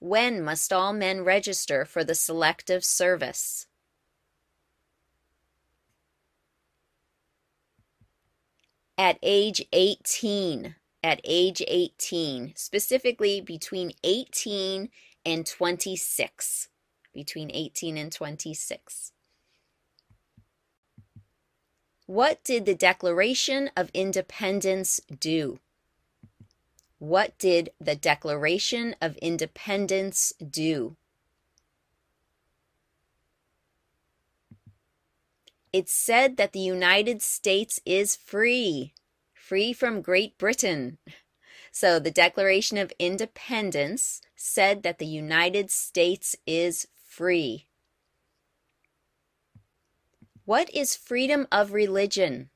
When 0.00 0.42
must 0.42 0.72
all 0.72 0.92
men 0.92 1.22
register 1.22 1.84
for 1.84 2.02
the 2.02 2.16
Selective 2.16 2.84
Service? 2.84 3.68
At 9.00 9.18
age 9.22 9.64
18 9.72 10.74
at 11.02 11.20
age 11.24 11.62
18 11.66 12.52
specifically 12.54 13.40
between 13.40 13.92
18 14.04 14.90
and 15.24 15.46
26 15.46 16.68
between 17.14 17.50
18 17.50 17.96
and 17.96 18.12
26 18.12 19.12
what 22.10 22.42
did 22.42 22.66
the 22.66 22.74
declaration 22.74 23.70
of 23.76 23.88
independence 23.94 25.00
do? 25.20 25.60
What 26.98 27.38
did 27.38 27.70
the 27.80 27.94
declaration 27.94 28.96
of 29.00 29.16
independence 29.18 30.32
do 30.32 30.96
It 35.72 35.88
said 35.88 36.36
that 36.36 36.52
the 36.52 36.58
United 36.58 37.22
States 37.22 37.80
is 37.86 38.16
free, 38.16 38.92
free 39.32 39.72
from 39.72 40.02
Great 40.02 40.36
Britain. 40.36 40.98
So 41.70 42.00
the 42.00 42.10
Declaration 42.10 42.76
of 42.78 42.92
Independence 42.98 44.20
said 44.34 44.82
that 44.82 44.98
the 44.98 45.06
United 45.06 45.70
States 45.70 46.34
is 46.46 46.88
free. 47.06 47.66
What 50.44 50.68
is 50.74 50.96
freedom 50.96 51.46
of 51.52 51.72
religion? 51.72 52.50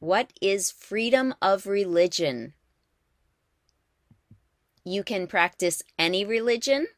What 0.00 0.32
is 0.42 0.72
freedom 0.72 1.34
of 1.40 1.66
religion? 1.66 2.54
You 4.84 5.04
can 5.04 5.28
practice 5.28 5.82
any 5.98 6.24
religion 6.24 6.88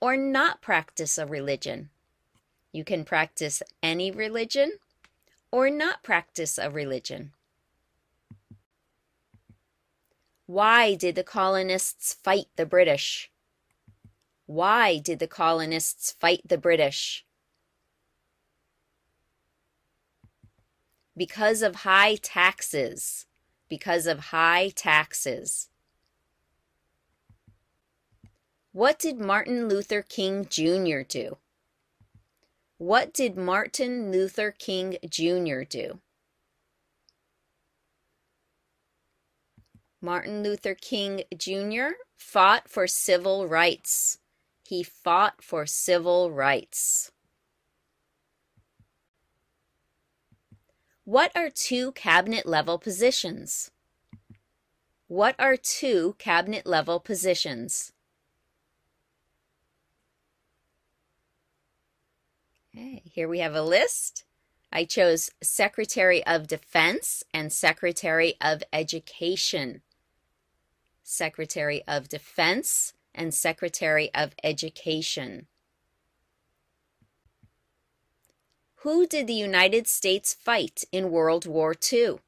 or 0.00 0.16
not 0.16 0.62
practice 0.62 1.18
a 1.18 1.26
religion. 1.26 1.90
You 2.72 2.84
can 2.84 3.04
practice 3.04 3.62
any 3.82 4.10
religion 4.10 4.78
or 5.50 5.70
not 5.70 6.02
practice 6.02 6.58
a 6.58 6.70
religion. 6.70 7.32
Why 10.46 10.94
did 10.94 11.14
the 11.14 11.24
colonists 11.24 12.14
fight 12.14 12.46
the 12.56 12.66
British? 12.66 13.30
Why 14.46 14.98
did 14.98 15.18
the 15.20 15.28
colonists 15.28 16.12
fight 16.12 16.42
the 16.44 16.58
British? 16.58 17.24
Because 21.16 21.62
of 21.62 21.76
high 21.76 22.16
taxes. 22.16 23.26
Because 23.68 24.06
of 24.06 24.18
high 24.30 24.70
taxes. 24.74 25.68
What 28.72 28.98
did 28.98 29.18
Martin 29.18 29.68
Luther 29.68 30.02
King 30.02 30.46
Jr. 30.48 31.02
do? 31.06 31.38
What 32.80 33.12
did 33.12 33.36
Martin 33.36 34.10
Luther 34.10 34.52
King 34.52 34.96
Jr. 35.06 35.64
do? 35.68 36.00
Martin 40.00 40.42
Luther 40.42 40.74
King 40.74 41.24
Jr. 41.36 41.96
fought 42.16 42.70
for 42.70 42.86
civil 42.86 43.46
rights. 43.46 44.16
He 44.66 44.82
fought 44.82 45.44
for 45.44 45.66
civil 45.66 46.30
rights. 46.30 47.12
What 51.04 51.32
are 51.36 51.50
two 51.50 51.92
cabinet 51.92 52.46
level 52.46 52.78
positions? 52.78 53.70
What 55.06 55.34
are 55.38 55.58
two 55.58 56.14
cabinet 56.18 56.66
level 56.66 56.98
positions? 56.98 57.92
Okay, 62.74 63.02
here 63.04 63.28
we 63.28 63.40
have 63.40 63.54
a 63.54 63.62
list. 63.62 64.24
I 64.72 64.84
chose 64.84 65.30
Secretary 65.42 66.24
of 66.24 66.46
Defense 66.46 67.24
and 67.34 67.52
Secretary 67.52 68.34
of 68.40 68.62
Education. 68.72 69.82
Secretary 71.02 71.82
of 71.88 72.08
Defense 72.08 72.92
and 73.12 73.34
Secretary 73.34 74.10
of 74.14 74.34
Education. 74.44 75.48
Who 78.82 79.06
did 79.06 79.26
the 79.26 79.34
United 79.34 79.88
States 79.88 80.32
fight 80.32 80.84
in 80.92 81.10
World 81.10 81.46
War 81.46 81.74
II? 81.92 82.18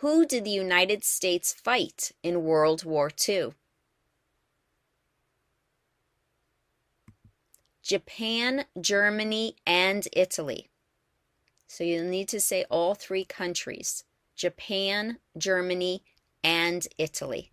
Who 0.00 0.26
did 0.26 0.44
the 0.44 0.50
United 0.50 1.04
States 1.04 1.54
fight 1.54 2.10
in 2.22 2.44
World 2.44 2.84
War 2.84 3.10
II? 3.28 3.52
Japan, 7.86 8.64
Germany, 8.80 9.54
and 9.64 10.08
Italy. 10.12 10.68
So 11.68 11.84
you'll 11.84 12.10
need 12.10 12.26
to 12.30 12.40
say 12.40 12.64
all 12.68 12.96
three 12.96 13.24
countries 13.24 14.02
Japan, 14.34 15.18
Germany, 15.38 16.02
and 16.42 16.88
Italy. 16.98 17.52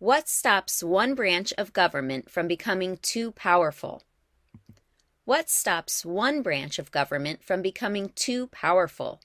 What 0.00 0.28
stops 0.28 0.82
one 0.82 1.14
branch 1.14 1.52
of 1.56 1.72
government 1.72 2.28
from 2.28 2.48
becoming 2.48 2.96
too 2.96 3.30
powerful? 3.30 4.02
What 5.24 5.48
stops 5.48 6.04
one 6.04 6.42
branch 6.42 6.80
of 6.80 6.90
government 6.90 7.44
from 7.44 7.62
becoming 7.62 8.10
too 8.16 8.48
powerful? 8.48 9.20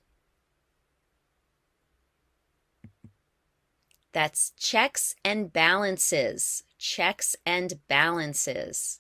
That's 4.12 4.52
checks 4.58 5.16
and 5.24 5.54
balances. 5.54 6.64
Checks 6.78 7.36
and 7.46 7.80
balances. 7.88 9.00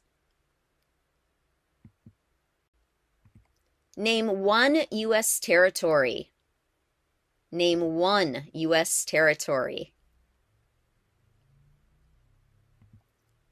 Name 3.97 4.41
one 4.41 4.81
U.S. 4.91 5.39
territory. 5.39 6.31
Name 7.51 7.95
one 7.95 8.43
U.S. 8.53 9.03
territory. 9.03 9.93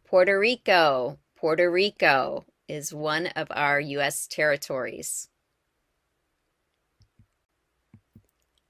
Puerto 0.05 0.39
Rico. 0.39 1.17
Puerto 1.35 1.69
Rico 1.69 2.45
is 2.67 2.93
one 2.93 3.27
of 3.27 3.47
our 3.51 3.79
U.S. 3.79 4.27
territories. 4.27 5.27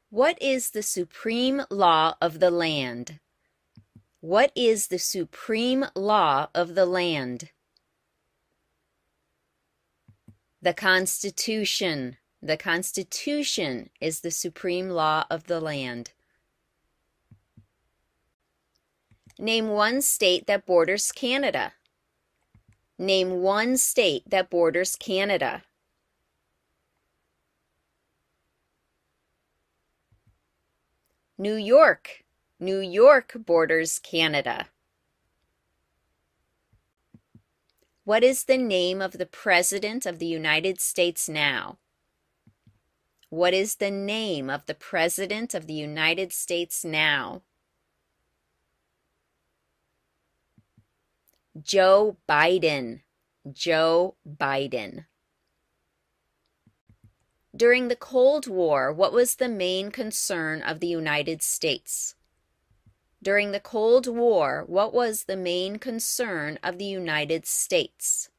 What 0.10 0.42
is 0.42 0.70
the 0.70 0.84
supreme 0.84 1.64
law 1.70 2.16
of 2.22 2.40
the 2.40 2.50
land? 2.50 3.20
What 4.22 4.54
is 4.56 4.88
the 4.88 5.00
supreme 5.00 5.86
law 5.96 6.48
of 6.56 6.76
the 6.76 6.86
land? 6.86 7.52
The 10.62 10.74
Constitution. 10.74 12.18
The 12.42 12.56
Constitution 12.56 13.90
is 14.00 14.22
the 14.22 14.32
supreme 14.32 14.90
law 14.90 15.26
of 15.30 15.48
the 15.48 15.60
land. 15.60 16.12
Name 19.38 19.68
one 19.68 20.02
state 20.02 20.48
that 20.48 20.66
borders 20.66 21.12
Canada. 21.12 21.74
Name 22.98 23.42
one 23.42 23.76
state 23.76 24.24
that 24.30 24.50
borders 24.50 24.96
Canada. 24.96 25.64
New 31.40 31.56
York. 31.56 32.24
New 32.60 32.80
York 32.80 33.34
borders 33.46 34.00
Canada. 34.00 34.68
What 38.06 38.24
is 38.24 38.46
the 38.46 38.58
name 38.58 39.02
of 39.02 39.20
the 39.20 39.26
President 39.28 40.06
of 40.08 40.18
the 40.18 40.26
United 40.26 40.80
States 40.80 41.30
now? 41.30 41.78
What 43.30 43.54
is 43.54 43.76
the 43.76 43.92
name 43.92 44.50
of 44.50 44.66
the 44.66 44.74
President 44.74 45.54
of 45.54 45.68
the 45.68 45.74
United 45.74 46.32
States 46.32 46.86
now? 46.86 47.44
Joe 51.62 52.18
Biden. 52.28 53.02
Joe 53.52 54.16
Biden. 54.26 55.07
During 57.58 57.88
the 57.88 57.96
Cold 57.96 58.46
War, 58.46 58.94
what 58.94 59.12
was 59.12 59.38
the 59.38 59.50
main 59.50 59.90
concern 59.90 60.62
of 60.62 60.80
the 60.80 60.86
United 60.86 61.42
States? 61.42 62.14
During 63.24 63.52
the 63.52 63.60
Cold 63.60 64.06
War, 64.06 64.64
what 64.68 64.94
was 64.94 65.24
the 65.24 65.36
main 65.36 65.80
concern 65.80 66.60
of 66.62 66.78
the 66.78 66.86
United 66.86 67.48
States? 67.48 68.30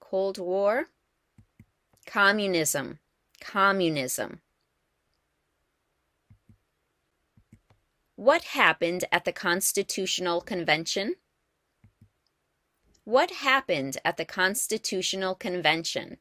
Cold 0.00 0.38
War? 0.38 0.86
Communism. 2.06 2.98
Communism. 3.42 4.40
What 8.16 8.44
happened 8.44 9.04
at 9.12 9.26
the 9.26 9.32
Constitutional 9.32 10.40
Convention? 10.40 11.16
What 13.04 13.30
happened 13.30 13.98
at 14.02 14.16
the 14.16 14.24
Constitutional 14.24 15.34
Convention? 15.34 16.16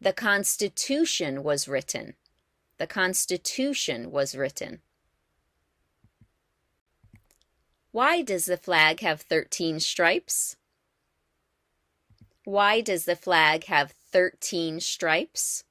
The 0.00 0.12
Constitution 0.12 1.42
was 1.42 1.66
written. 1.66 2.14
The 2.78 2.86
Constitution 2.86 4.12
was 4.12 4.36
written. 4.36 4.80
Why 7.90 8.22
does 8.22 8.44
the 8.44 8.56
flag 8.56 9.00
have 9.00 9.22
13 9.22 9.80
stripes? 9.80 10.56
Why 12.44 12.80
does 12.80 13.06
the 13.06 13.16
flag 13.16 13.64
have 13.64 13.92
13 14.12 14.78
stripes? 14.78 15.64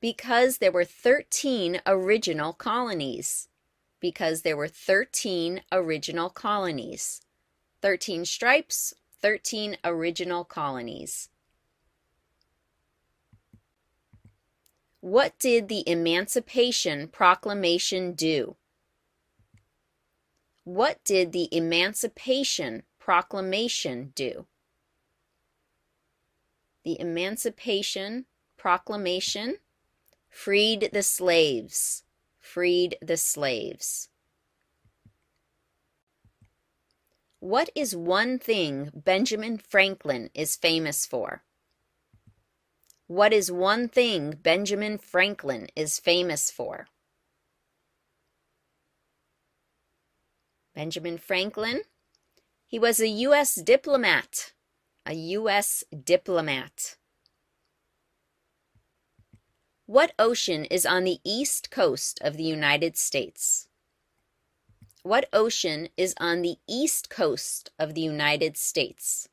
Because 0.00 0.58
there 0.58 0.70
were 0.70 0.84
13 0.84 1.80
original 1.84 2.52
colonies. 2.52 3.48
Because 3.98 4.42
there 4.42 4.56
were 4.56 4.68
13 4.68 5.62
original 5.72 6.30
colonies. 6.30 7.22
13 7.82 8.24
stripes, 8.24 8.94
13 9.22 9.76
original 9.84 10.44
colonies. 10.44 11.28
What 15.00 15.38
did 15.38 15.68
the 15.68 15.88
Emancipation 15.88 17.08
Proclamation 17.08 18.12
do? 18.12 18.56
What 20.64 21.04
did 21.04 21.32
the 21.32 21.48
Emancipation 21.52 22.82
Proclamation 22.98 24.12
do? 24.16 24.46
The 26.84 27.00
Emancipation 27.00 28.26
Proclamation 28.56 29.58
Freed 30.36 30.90
the 30.92 31.02
slaves. 31.02 32.04
Freed 32.38 32.98
the 33.00 33.16
slaves. 33.16 34.10
What 37.46 37.70
is 37.76 37.94
one 37.94 38.40
thing 38.40 38.90
Benjamin 38.92 39.56
Franklin 39.58 40.30
is 40.34 40.56
famous 40.56 41.06
for? 41.06 41.44
What 43.06 43.32
is 43.32 43.52
one 43.52 43.88
thing 43.88 44.32
Benjamin 44.42 44.98
Franklin 44.98 45.68
is 45.76 46.00
famous 46.00 46.50
for? 46.50 46.88
Benjamin 50.74 51.18
Franklin, 51.18 51.82
he 52.66 52.80
was 52.80 52.98
a 52.98 53.06
U.S. 53.06 53.54
diplomat. 53.54 54.52
A 55.06 55.14
U.S. 55.14 55.84
diplomat. 56.02 56.96
What 59.86 60.14
ocean 60.18 60.64
is 60.64 60.84
on 60.84 61.04
the 61.04 61.20
east 61.22 61.70
coast 61.70 62.18
of 62.22 62.36
the 62.36 62.42
United 62.42 62.96
States? 62.96 63.68
What 65.06 65.28
ocean 65.32 65.88
is 65.96 66.16
on 66.18 66.42
the 66.42 66.56
east 66.66 67.08
coast 67.10 67.70
of 67.78 67.94
the 67.94 68.00
United 68.00 68.56
States? 68.56 69.28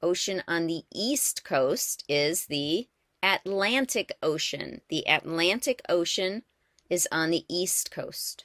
Ocean 0.00 0.44
on 0.46 0.68
the 0.68 0.84
east 0.94 1.42
coast 1.42 2.04
is 2.08 2.46
the 2.46 2.86
Atlantic 3.20 4.12
Ocean. 4.22 4.82
The 4.88 5.02
Atlantic 5.08 5.82
Ocean 5.88 6.44
is 6.88 7.08
on 7.10 7.30
the 7.30 7.44
east 7.48 7.90
coast. 7.90 8.44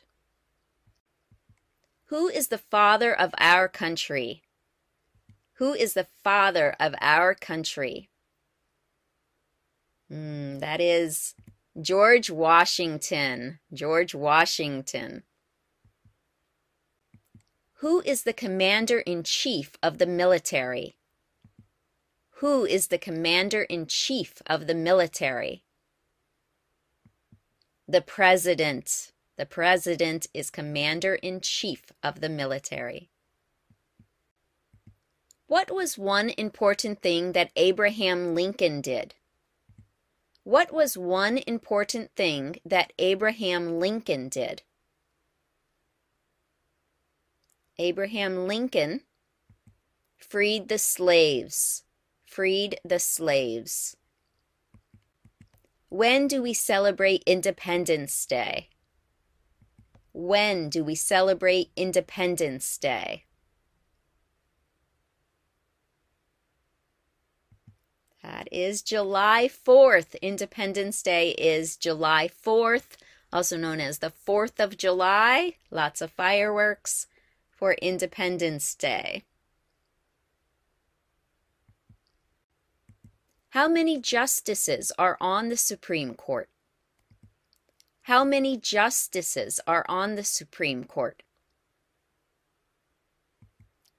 Who 2.06 2.28
is 2.28 2.48
the 2.48 2.58
father 2.58 3.16
of 3.16 3.36
our 3.38 3.68
country? 3.68 4.42
Who 5.58 5.76
is 5.76 5.94
the 5.94 6.08
father 6.24 6.76
of 6.80 6.96
our 7.02 7.36
country? 7.36 8.10
Mm, 10.12 10.60
that 10.60 10.82
is 10.82 11.36
George 11.82 12.30
Washington. 12.30 13.60
George 13.74 14.16
Washington. 14.16 15.24
Who 17.80 18.00
is 18.00 18.24
the 18.24 18.32
commander 18.32 19.00
in 19.00 19.24
chief 19.24 19.72
of 19.84 19.98
the 19.98 20.06
military? 20.06 20.96
Who 22.36 22.64
is 22.64 22.88
the 22.88 22.98
commander 22.98 23.64
in 23.64 23.88
chief 23.88 24.42
of 24.48 24.68
the 24.68 24.74
military? 24.74 25.64
The 27.90 28.02
president. 28.02 29.12
The 29.36 29.46
president 29.46 30.28
is 30.34 30.50
commander 30.50 31.16
in 31.16 31.42
chief 31.42 31.92
of 32.02 32.22
the 32.22 32.30
military. 32.30 33.10
What 35.48 35.70
was 35.76 35.98
one 35.98 36.30
important 36.38 37.02
thing 37.02 37.34
that 37.34 37.52
Abraham 37.58 38.34
Lincoln 38.34 38.80
did? 38.80 39.16
What 40.46 40.72
was 40.72 40.96
one 40.96 41.40
important 41.48 42.12
thing 42.16 42.58
that 42.64 42.94
Abraham 43.00 43.80
Lincoln 43.80 44.30
did? 44.30 44.62
Abraham 47.80 48.48
Lincoln 48.48 49.02
freed 50.20 50.68
the 50.68 50.78
slaves. 50.78 51.84
Freed 52.28 52.80
the 52.86 53.00
slaves. 53.00 53.98
When 55.90 56.28
do 56.28 56.44
we 56.44 56.54
celebrate 56.54 57.24
Independence 57.26 58.24
Day? 58.28 58.70
When 60.14 60.70
do 60.70 60.84
we 60.84 60.94
celebrate 60.94 61.72
Independence 61.76 62.78
Day? 62.78 63.26
That 68.26 68.50
is 68.52 68.82
July 68.82 69.48
4th. 69.48 70.20
Independence 70.20 71.04
Day 71.04 71.36
is 71.38 71.78
July 71.78 72.28
4th, 72.28 72.98
also 73.32 73.56
known 73.56 73.80
as 73.80 74.00
the 74.00 74.12
4th 74.28 74.60
of 74.60 74.78
July. 74.78 75.58
Lots 75.70 76.02
of 76.02 76.10
fireworks 76.10 77.06
for 77.52 77.74
Independence 77.74 78.74
Day. 78.74 79.26
How 83.50 83.68
many 83.68 84.00
justices 84.00 84.92
are 84.98 85.18
on 85.22 85.50
the 85.50 85.58
Supreme 85.58 86.16
Court? 86.16 86.50
How 88.02 88.24
many 88.24 88.58
justices 88.58 89.60
are 89.68 89.86
on 89.88 90.16
the 90.16 90.24
Supreme 90.24 90.84
Court? 90.84 91.22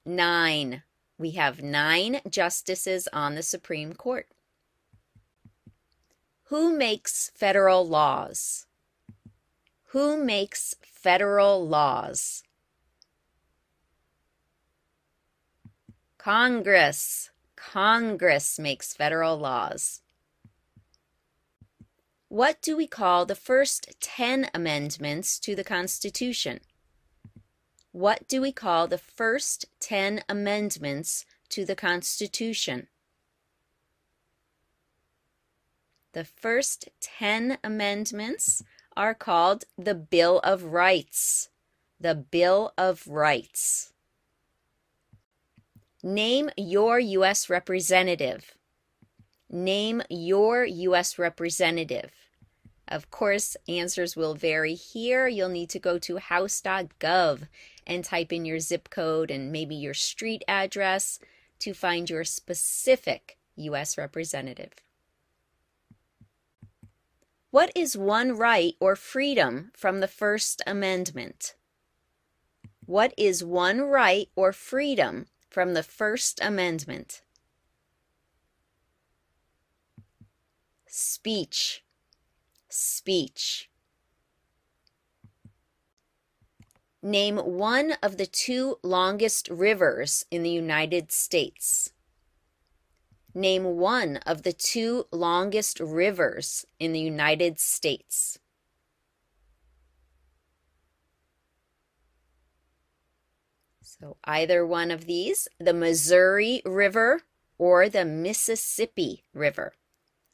Nine. 0.04 0.82
We 1.18 1.30
have 1.32 1.62
nine 1.62 2.20
justices 2.28 3.08
on 3.12 3.34
the 3.34 3.42
Supreme 3.42 3.94
Court. 3.94 4.28
Who 6.44 6.76
makes 6.76 7.30
federal 7.34 7.86
laws? 7.86 8.66
Who 9.90 10.22
makes 10.22 10.74
federal 10.82 11.66
laws? 11.66 12.42
Congress. 16.18 17.30
Congress 17.56 18.58
makes 18.58 18.92
federal 18.92 19.38
laws. 19.38 20.02
What 22.28 22.60
do 22.60 22.76
we 22.76 22.86
call 22.86 23.24
the 23.24 23.34
first 23.34 23.94
10 24.00 24.50
amendments 24.52 25.38
to 25.38 25.54
the 25.54 25.64
Constitution? 25.64 26.60
What 27.96 28.28
do 28.28 28.42
we 28.42 28.52
call 28.52 28.88
the 28.88 28.98
first 28.98 29.64
10 29.80 30.22
amendments 30.28 31.24
to 31.48 31.64
the 31.64 31.74
Constitution? 31.74 32.88
The 36.12 36.24
first 36.24 36.90
10 37.00 37.56
amendments 37.64 38.62
are 38.98 39.14
called 39.14 39.64
the 39.78 39.94
Bill 39.94 40.40
of 40.40 40.64
Rights. 40.64 41.48
The 41.98 42.14
Bill 42.14 42.74
of 42.76 43.08
Rights. 43.08 43.94
Name 46.02 46.50
your 46.54 46.98
U.S. 46.98 47.48
representative. 47.48 48.58
Name 49.48 50.02
your 50.10 50.66
U.S. 50.66 51.18
representative. 51.18 52.12
Of 52.88 53.10
course, 53.10 53.56
answers 53.68 54.14
will 54.14 54.34
vary 54.34 54.74
here. 54.74 55.26
You'll 55.26 55.48
need 55.48 55.70
to 55.70 55.80
go 55.80 55.98
to 55.98 56.18
house.gov 56.18 57.48
and 57.86 58.04
type 58.04 58.32
in 58.32 58.44
your 58.44 58.60
zip 58.60 58.90
code 58.90 59.30
and 59.30 59.50
maybe 59.50 59.74
your 59.74 59.94
street 59.94 60.44
address 60.46 61.18
to 61.60 61.74
find 61.74 62.08
your 62.08 62.24
specific 62.24 63.38
U.S. 63.56 63.98
representative. 63.98 64.72
What 67.50 67.72
is 67.74 67.96
one 67.96 68.36
right 68.36 68.74
or 68.80 68.94
freedom 68.94 69.72
from 69.74 70.00
the 70.00 70.08
First 70.08 70.62
Amendment? 70.66 71.54
What 72.84 73.14
is 73.16 73.42
one 73.42 73.80
right 73.80 74.28
or 74.36 74.52
freedom 74.52 75.26
from 75.48 75.74
the 75.74 75.82
First 75.82 76.38
Amendment? 76.42 77.22
Speech 80.86 81.82
speech. 82.76 83.68
Name 87.02 87.36
one 87.36 87.92
of 88.02 88.16
the 88.16 88.26
two 88.26 88.78
longest 88.82 89.48
rivers 89.48 90.24
in 90.30 90.42
the 90.42 90.50
United 90.50 91.12
States. 91.12 91.92
Name 93.34 93.76
one 93.76 94.16
of 94.26 94.42
the 94.42 94.52
two 94.52 95.06
longest 95.12 95.78
rivers 95.78 96.66
in 96.80 96.92
the 96.92 97.00
United 97.00 97.60
States. 97.60 98.38
So 103.82 104.16
either 104.24 104.66
one 104.66 104.90
of 104.90 105.06
these, 105.06 105.48
the 105.58 105.72
Missouri 105.72 106.60
River 106.64 107.22
or 107.56 107.88
the 107.88 108.04
Mississippi 108.04 109.22
River. 109.32 109.74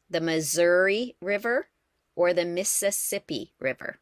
The 0.09 0.21
Missouri 0.21 1.17
River 1.21 1.69
or 2.15 2.33
the 2.33 2.45
Mississippi 2.45 3.53
River. 3.59 3.99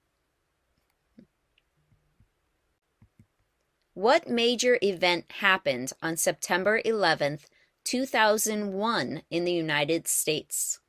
What 3.95 4.29
major 4.29 4.79
event 4.83 5.31
happened 5.41 5.93
on 6.03 6.17
September 6.17 6.81
11th, 6.83 7.43
2001 7.85 9.23
in 9.31 9.45
the 9.45 9.53
United 9.53 10.09
States? 10.09 10.81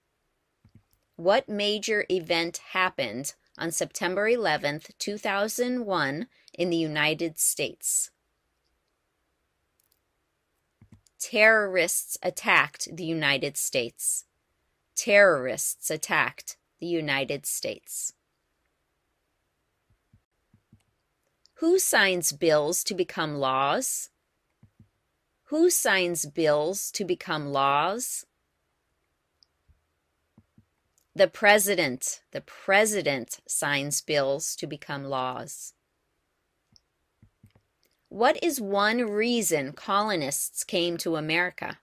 What 1.15 1.49
major 1.49 2.05
event 2.09 2.61
happened 2.71 3.33
on 3.57 3.71
September 3.71 4.29
11th, 4.29 4.91
2001 4.97 6.27
in 6.53 6.69
the 6.69 6.77
United 6.77 7.37
States? 7.37 8.11
Terrorists 11.19 12.17
attacked 12.23 12.95
the 12.95 13.05
United 13.05 13.57
States. 13.57 14.25
Terrorists 14.95 15.91
attacked 15.91 16.57
the 16.81 16.87
United 16.87 17.45
States. 17.45 18.11
Who 21.59 21.77
signs 21.77 22.31
bills 22.31 22.83
to 22.85 22.95
become 22.95 23.35
laws? 23.35 24.09
Who 25.45 25.69
signs 25.69 26.25
bills 26.25 26.89
to 26.93 27.05
become 27.05 27.51
laws? 27.51 28.25
The 31.15 31.27
president. 31.27 32.23
The 32.31 32.41
president 32.41 33.41
signs 33.47 34.01
bills 34.01 34.55
to 34.55 34.65
become 34.65 35.03
laws. 35.03 35.73
What 38.09 38.43
is 38.43 38.59
one 38.59 39.01
reason 39.01 39.73
colonists 39.73 40.63
came 40.63 40.97
to 40.97 41.15
America? 41.15 41.80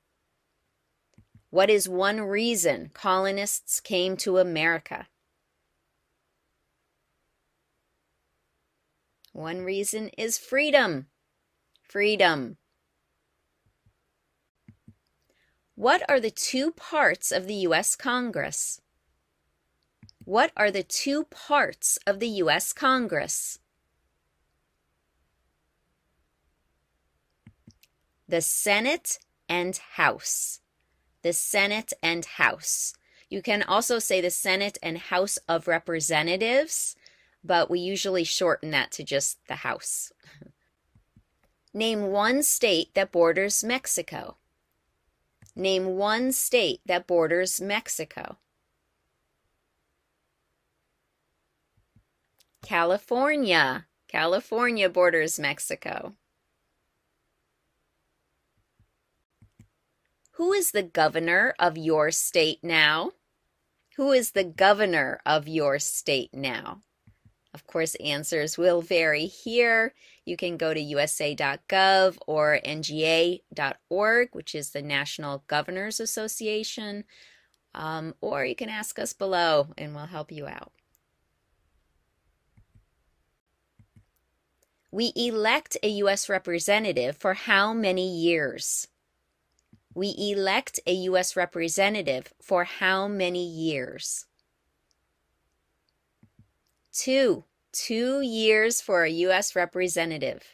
What 1.51 1.71
is 1.71 1.89
one 1.89 2.21
reason 2.21 2.91
colonists 2.93 3.81
came 3.81 4.19
to 4.19 4.37
America? 4.37 5.09
One 9.33 9.63
reason 9.63 10.11
is 10.19 10.37
freedom. 10.37 11.07
Freedom. 11.83 12.59
What 15.75 16.03
are 16.09 16.21
the 16.21 16.31
two 16.31 16.73
parts 16.73 17.33
of 17.33 17.47
the 17.47 17.55
U.S. 17.55 17.97
Congress? 17.97 18.83
What 20.25 20.53
are 20.55 20.71
the 20.71 20.83
two 20.83 21.25
parts 21.25 21.99
of 22.07 22.21
the 22.21 22.29
U.S. 22.29 22.75
Congress? 22.75 23.59
The 28.29 28.43
Senate 28.43 29.19
and 29.49 29.79
House 29.95 30.61
the 31.29 31.35
Senate 31.35 31.93
and 32.03 32.25
House. 32.25 32.95
You 33.29 33.43
can 33.43 33.63
also 33.63 33.99
say 33.99 34.23
the 34.23 34.31
Senate 34.31 34.79
and 34.83 34.97
House 34.97 35.37
of 35.47 35.69
Representatives, 35.69 36.97
but 37.45 37.69
we 37.69 37.81
usually 37.81 38.25
shorten 38.25 38.71
that 38.71 38.91
to 38.93 39.05
just 39.05 39.37
the 39.47 39.57
House. 39.57 40.11
Name 41.75 42.07
one 42.07 42.43
state 42.43 42.95
that 42.95 43.13
borders 43.13 43.63
Mexico. 43.63 44.39
Name 45.55 45.99
one 45.99 46.33
state 46.33 46.81
that 46.87 47.07
borders 47.07 47.61
Mexico. 47.61 48.39
California. 52.63 53.85
California 54.09 54.89
borders 54.89 55.39
Mexico. 55.39 56.15
Who 60.39 60.53
is 60.53 60.71
the 60.71 60.85
governor 60.85 61.53
of 61.59 61.77
your 61.77 62.13
state 62.13 62.61
now? 62.63 63.11
Who 63.97 64.13
is 64.13 64.31
the 64.31 64.45
governor 64.45 65.21
of 65.27 65.49
your 65.49 65.81
state 65.81 66.33
now? 66.33 66.83
Of 67.53 67.67
course, 67.67 67.97
answers 67.97 68.57
will 68.57 68.81
vary 68.81 69.27
here. 69.27 69.95
You 70.25 70.37
can 70.37 70.57
go 70.57 70.73
to 70.73 70.81
usa.gov 70.81 72.19
or 72.29 72.61
nga.org, 72.63 74.29
which 74.31 74.55
is 74.55 74.71
the 74.71 74.81
National 74.81 75.43
Governors 75.49 75.99
Association, 75.99 77.03
um, 77.75 78.15
or 78.21 78.45
you 78.45 78.55
can 78.55 78.69
ask 78.69 79.01
us 79.01 79.13
below 79.13 79.73
and 79.77 79.93
we'll 79.93 80.07
help 80.07 80.31
you 80.31 80.47
out. 80.47 80.71
We 84.93 85.13
elect 85.17 85.77
a 85.83 85.89
U.S. 85.89 86.29
representative 86.29 87.17
for 87.17 87.35
how 87.35 87.75
many 87.75 88.09
years? 88.09 88.87
We 89.99 90.15
elect 90.17 90.79
a 90.87 90.93
U.S. 91.11 91.35
representative 91.35 92.33
for 92.41 92.63
how 92.63 93.09
many 93.09 93.45
years? 93.45 94.27
Two. 96.93 97.47
Two 97.73 98.21
years 98.21 98.81
for 98.81 99.03
a 99.03 99.11
U.S. 99.27 99.57
representative. 99.57 100.45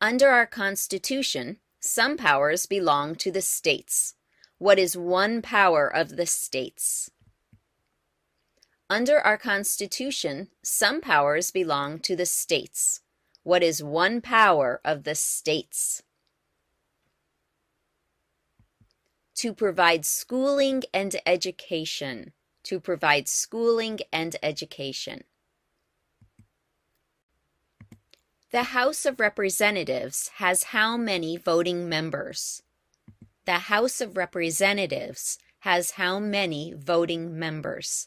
Under 0.00 0.28
our 0.28 0.46
Constitution, 0.46 1.56
some 1.80 2.16
powers 2.16 2.66
belong 2.66 3.16
to 3.16 3.32
the 3.32 3.42
states. 3.42 4.14
What 4.58 4.78
is 4.78 4.96
one 4.96 5.42
power 5.42 5.92
of 5.92 6.10
the 6.10 6.26
states? 6.26 7.10
Under 8.88 9.18
our 9.18 9.38
Constitution, 9.38 10.50
some 10.62 11.00
powers 11.00 11.50
belong 11.50 11.98
to 11.98 12.14
the 12.14 12.26
states. 12.26 13.00
What 13.42 13.64
is 13.64 13.82
one 13.82 14.20
power 14.20 14.80
of 14.84 15.02
the 15.02 15.16
states? 15.16 16.04
To 19.42 19.50
provide 19.52 20.06
schooling 20.06 20.84
and 20.94 21.16
education. 21.26 22.32
To 22.62 22.78
provide 22.78 23.26
schooling 23.26 23.98
and 24.12 24.36
education. 24.40 25.24
The 28.52 28.62
House 28.62 29.04
of 29.04 29.18
Representatives 29.18 30.30
has 30.36 30.62
how 30.62 30.96
many 30.96 31.36
voting 31.36 31.88
members? 31.88 32.62
The 33.44 33.58
House 33.66 34.00
of 34.00 34.16
Representatives 34.16 35.40
has 35.58 35.98
how 36.02 36.20
many 36.20 36.72
voting 36.72 37.36
members? 37.36 38.06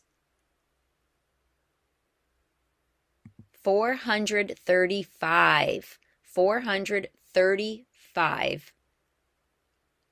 435. 3.61 5.99
435 6.23 8.74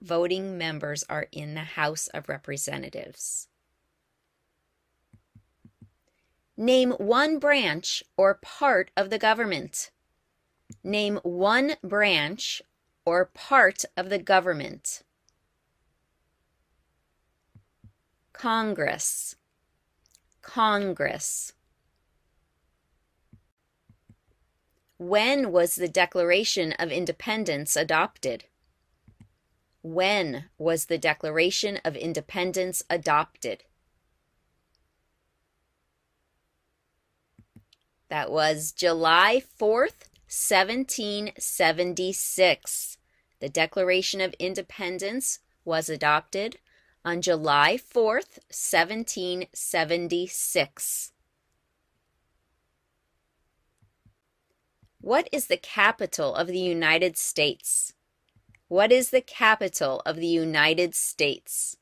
voting 0.03 0.57
members 0.57 1.03
are 1.09 1.27
in 1.31 1.53
the 1.53 1.61
House 1.61 2.07
of 2.09 2.27
Representatives. 2.27 3.47
Name 6.57 6.91
one 6.91 7.39
branch 7.39 8.03
or 8.17 8.35
part 8.35 8.91
of 8.95 9.09
the 9.09 9.17
government. 9.17 9.91
Name 10.83 11.19
one 11.23 11.75
branch 11.81 12.61
or 13.05 13.25
part 13.25 13.85
of 13.97 14.09
the 14.09 14.19
government. 14.19 15.01
Congress. 18.33 19.35
Congress. 20.41 21.53
When 24.97 25.51
was 25.51 25.75
the 25.75 25.87
Declaration 25.87 26.73
of 26.73 26.91
Independence 26.91 27.75
adopted? 27.75 28.45
When 29.83 30.49
was 30.57 30.85
the 30.85 30.97
Declaration 30.97 31.77
of 31.83 31.95
Independence 31.97 32.83
adopted? 32.89 33.65
That 38.07 38.31
was 38.31 38.71
July 38.71 39.43
4th, 39.59 40.07
1776. 40.29 42.97
The 43.39 43.49
Declaration 43.49 44.21
of 44.21 44.33
Independence 44.39 45.39
was 45.65 45.89
adopted 45.89 46.59
on 47.03 47.21
July 47.21 47.77
4th, 47.77 48.39
1776. 48.47 51.11
What 55.01 55.27
is 55.33 55.47
the 55.47 55.57
capital 55.57 56.33
of 56.35 56.47
the 56.47 56.57
United 56.57 57.17
States? 57.17 57.93
What 58.67 58.91
is 58.91 59.09
the 59.09 59.21
capital 59.21 60.01
of 60.05 60.15
the 60.15 60.27
United 60.27 60.95
States? 60.95 61.77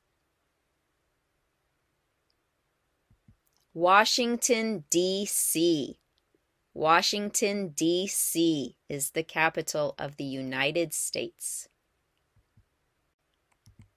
Washington, 3.74 4.84
D.C. 4.90 6.00
Washington, 6.74 7.70
D.C. 7.70 8.76
is 8.90 9.12
the 9.12 9.24
capital 9.24 9.96
of 9.98 10.18
the 10.18 10.24
United 10.24 10.94
States. 10.94 11.70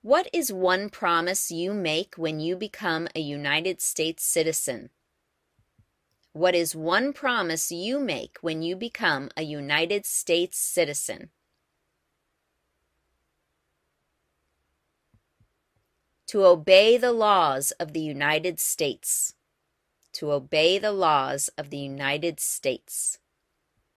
What 0.02 0.28
is 0.32 0.52
one 0.52 0.90
promise 0.90 1.50
you 1.50 1.72
make 1.72 2.16
when 2.16 2.38
you 2.38 2.54
become 2.54 3.08
a 3.14 3.20
United 3.20 3.80
States 3.80 4.22
citizen? 4.22 4.90
What 6.32 6.54
is 6.54 6.76
one 6.76 7.12
promise 7.12 7.72
you 7.72 7.98
make 7.98 8.36
when 8.42 8.60
you 8.60 8.76
become 8.76 9.30
a 9.36 9.42
United 9.42 10.04
States 10.04 10.58
citizen? 10.58 11.30
To 16.34 16.46
obey 16.46 16.96
the 16.96 17.12
laws 17.12 17.70
of 17.78 17.92
the 17.92 18.00
United 18.00 18.58
States. 18.58 19.34
To 20.14 20.32
obey 20.32 20.78
the 20.78 20.90
laws 20.90 21.48
of 21.56 21.70
the 21.70 21.78
United 21.78 22.40
States. 22.40 23.20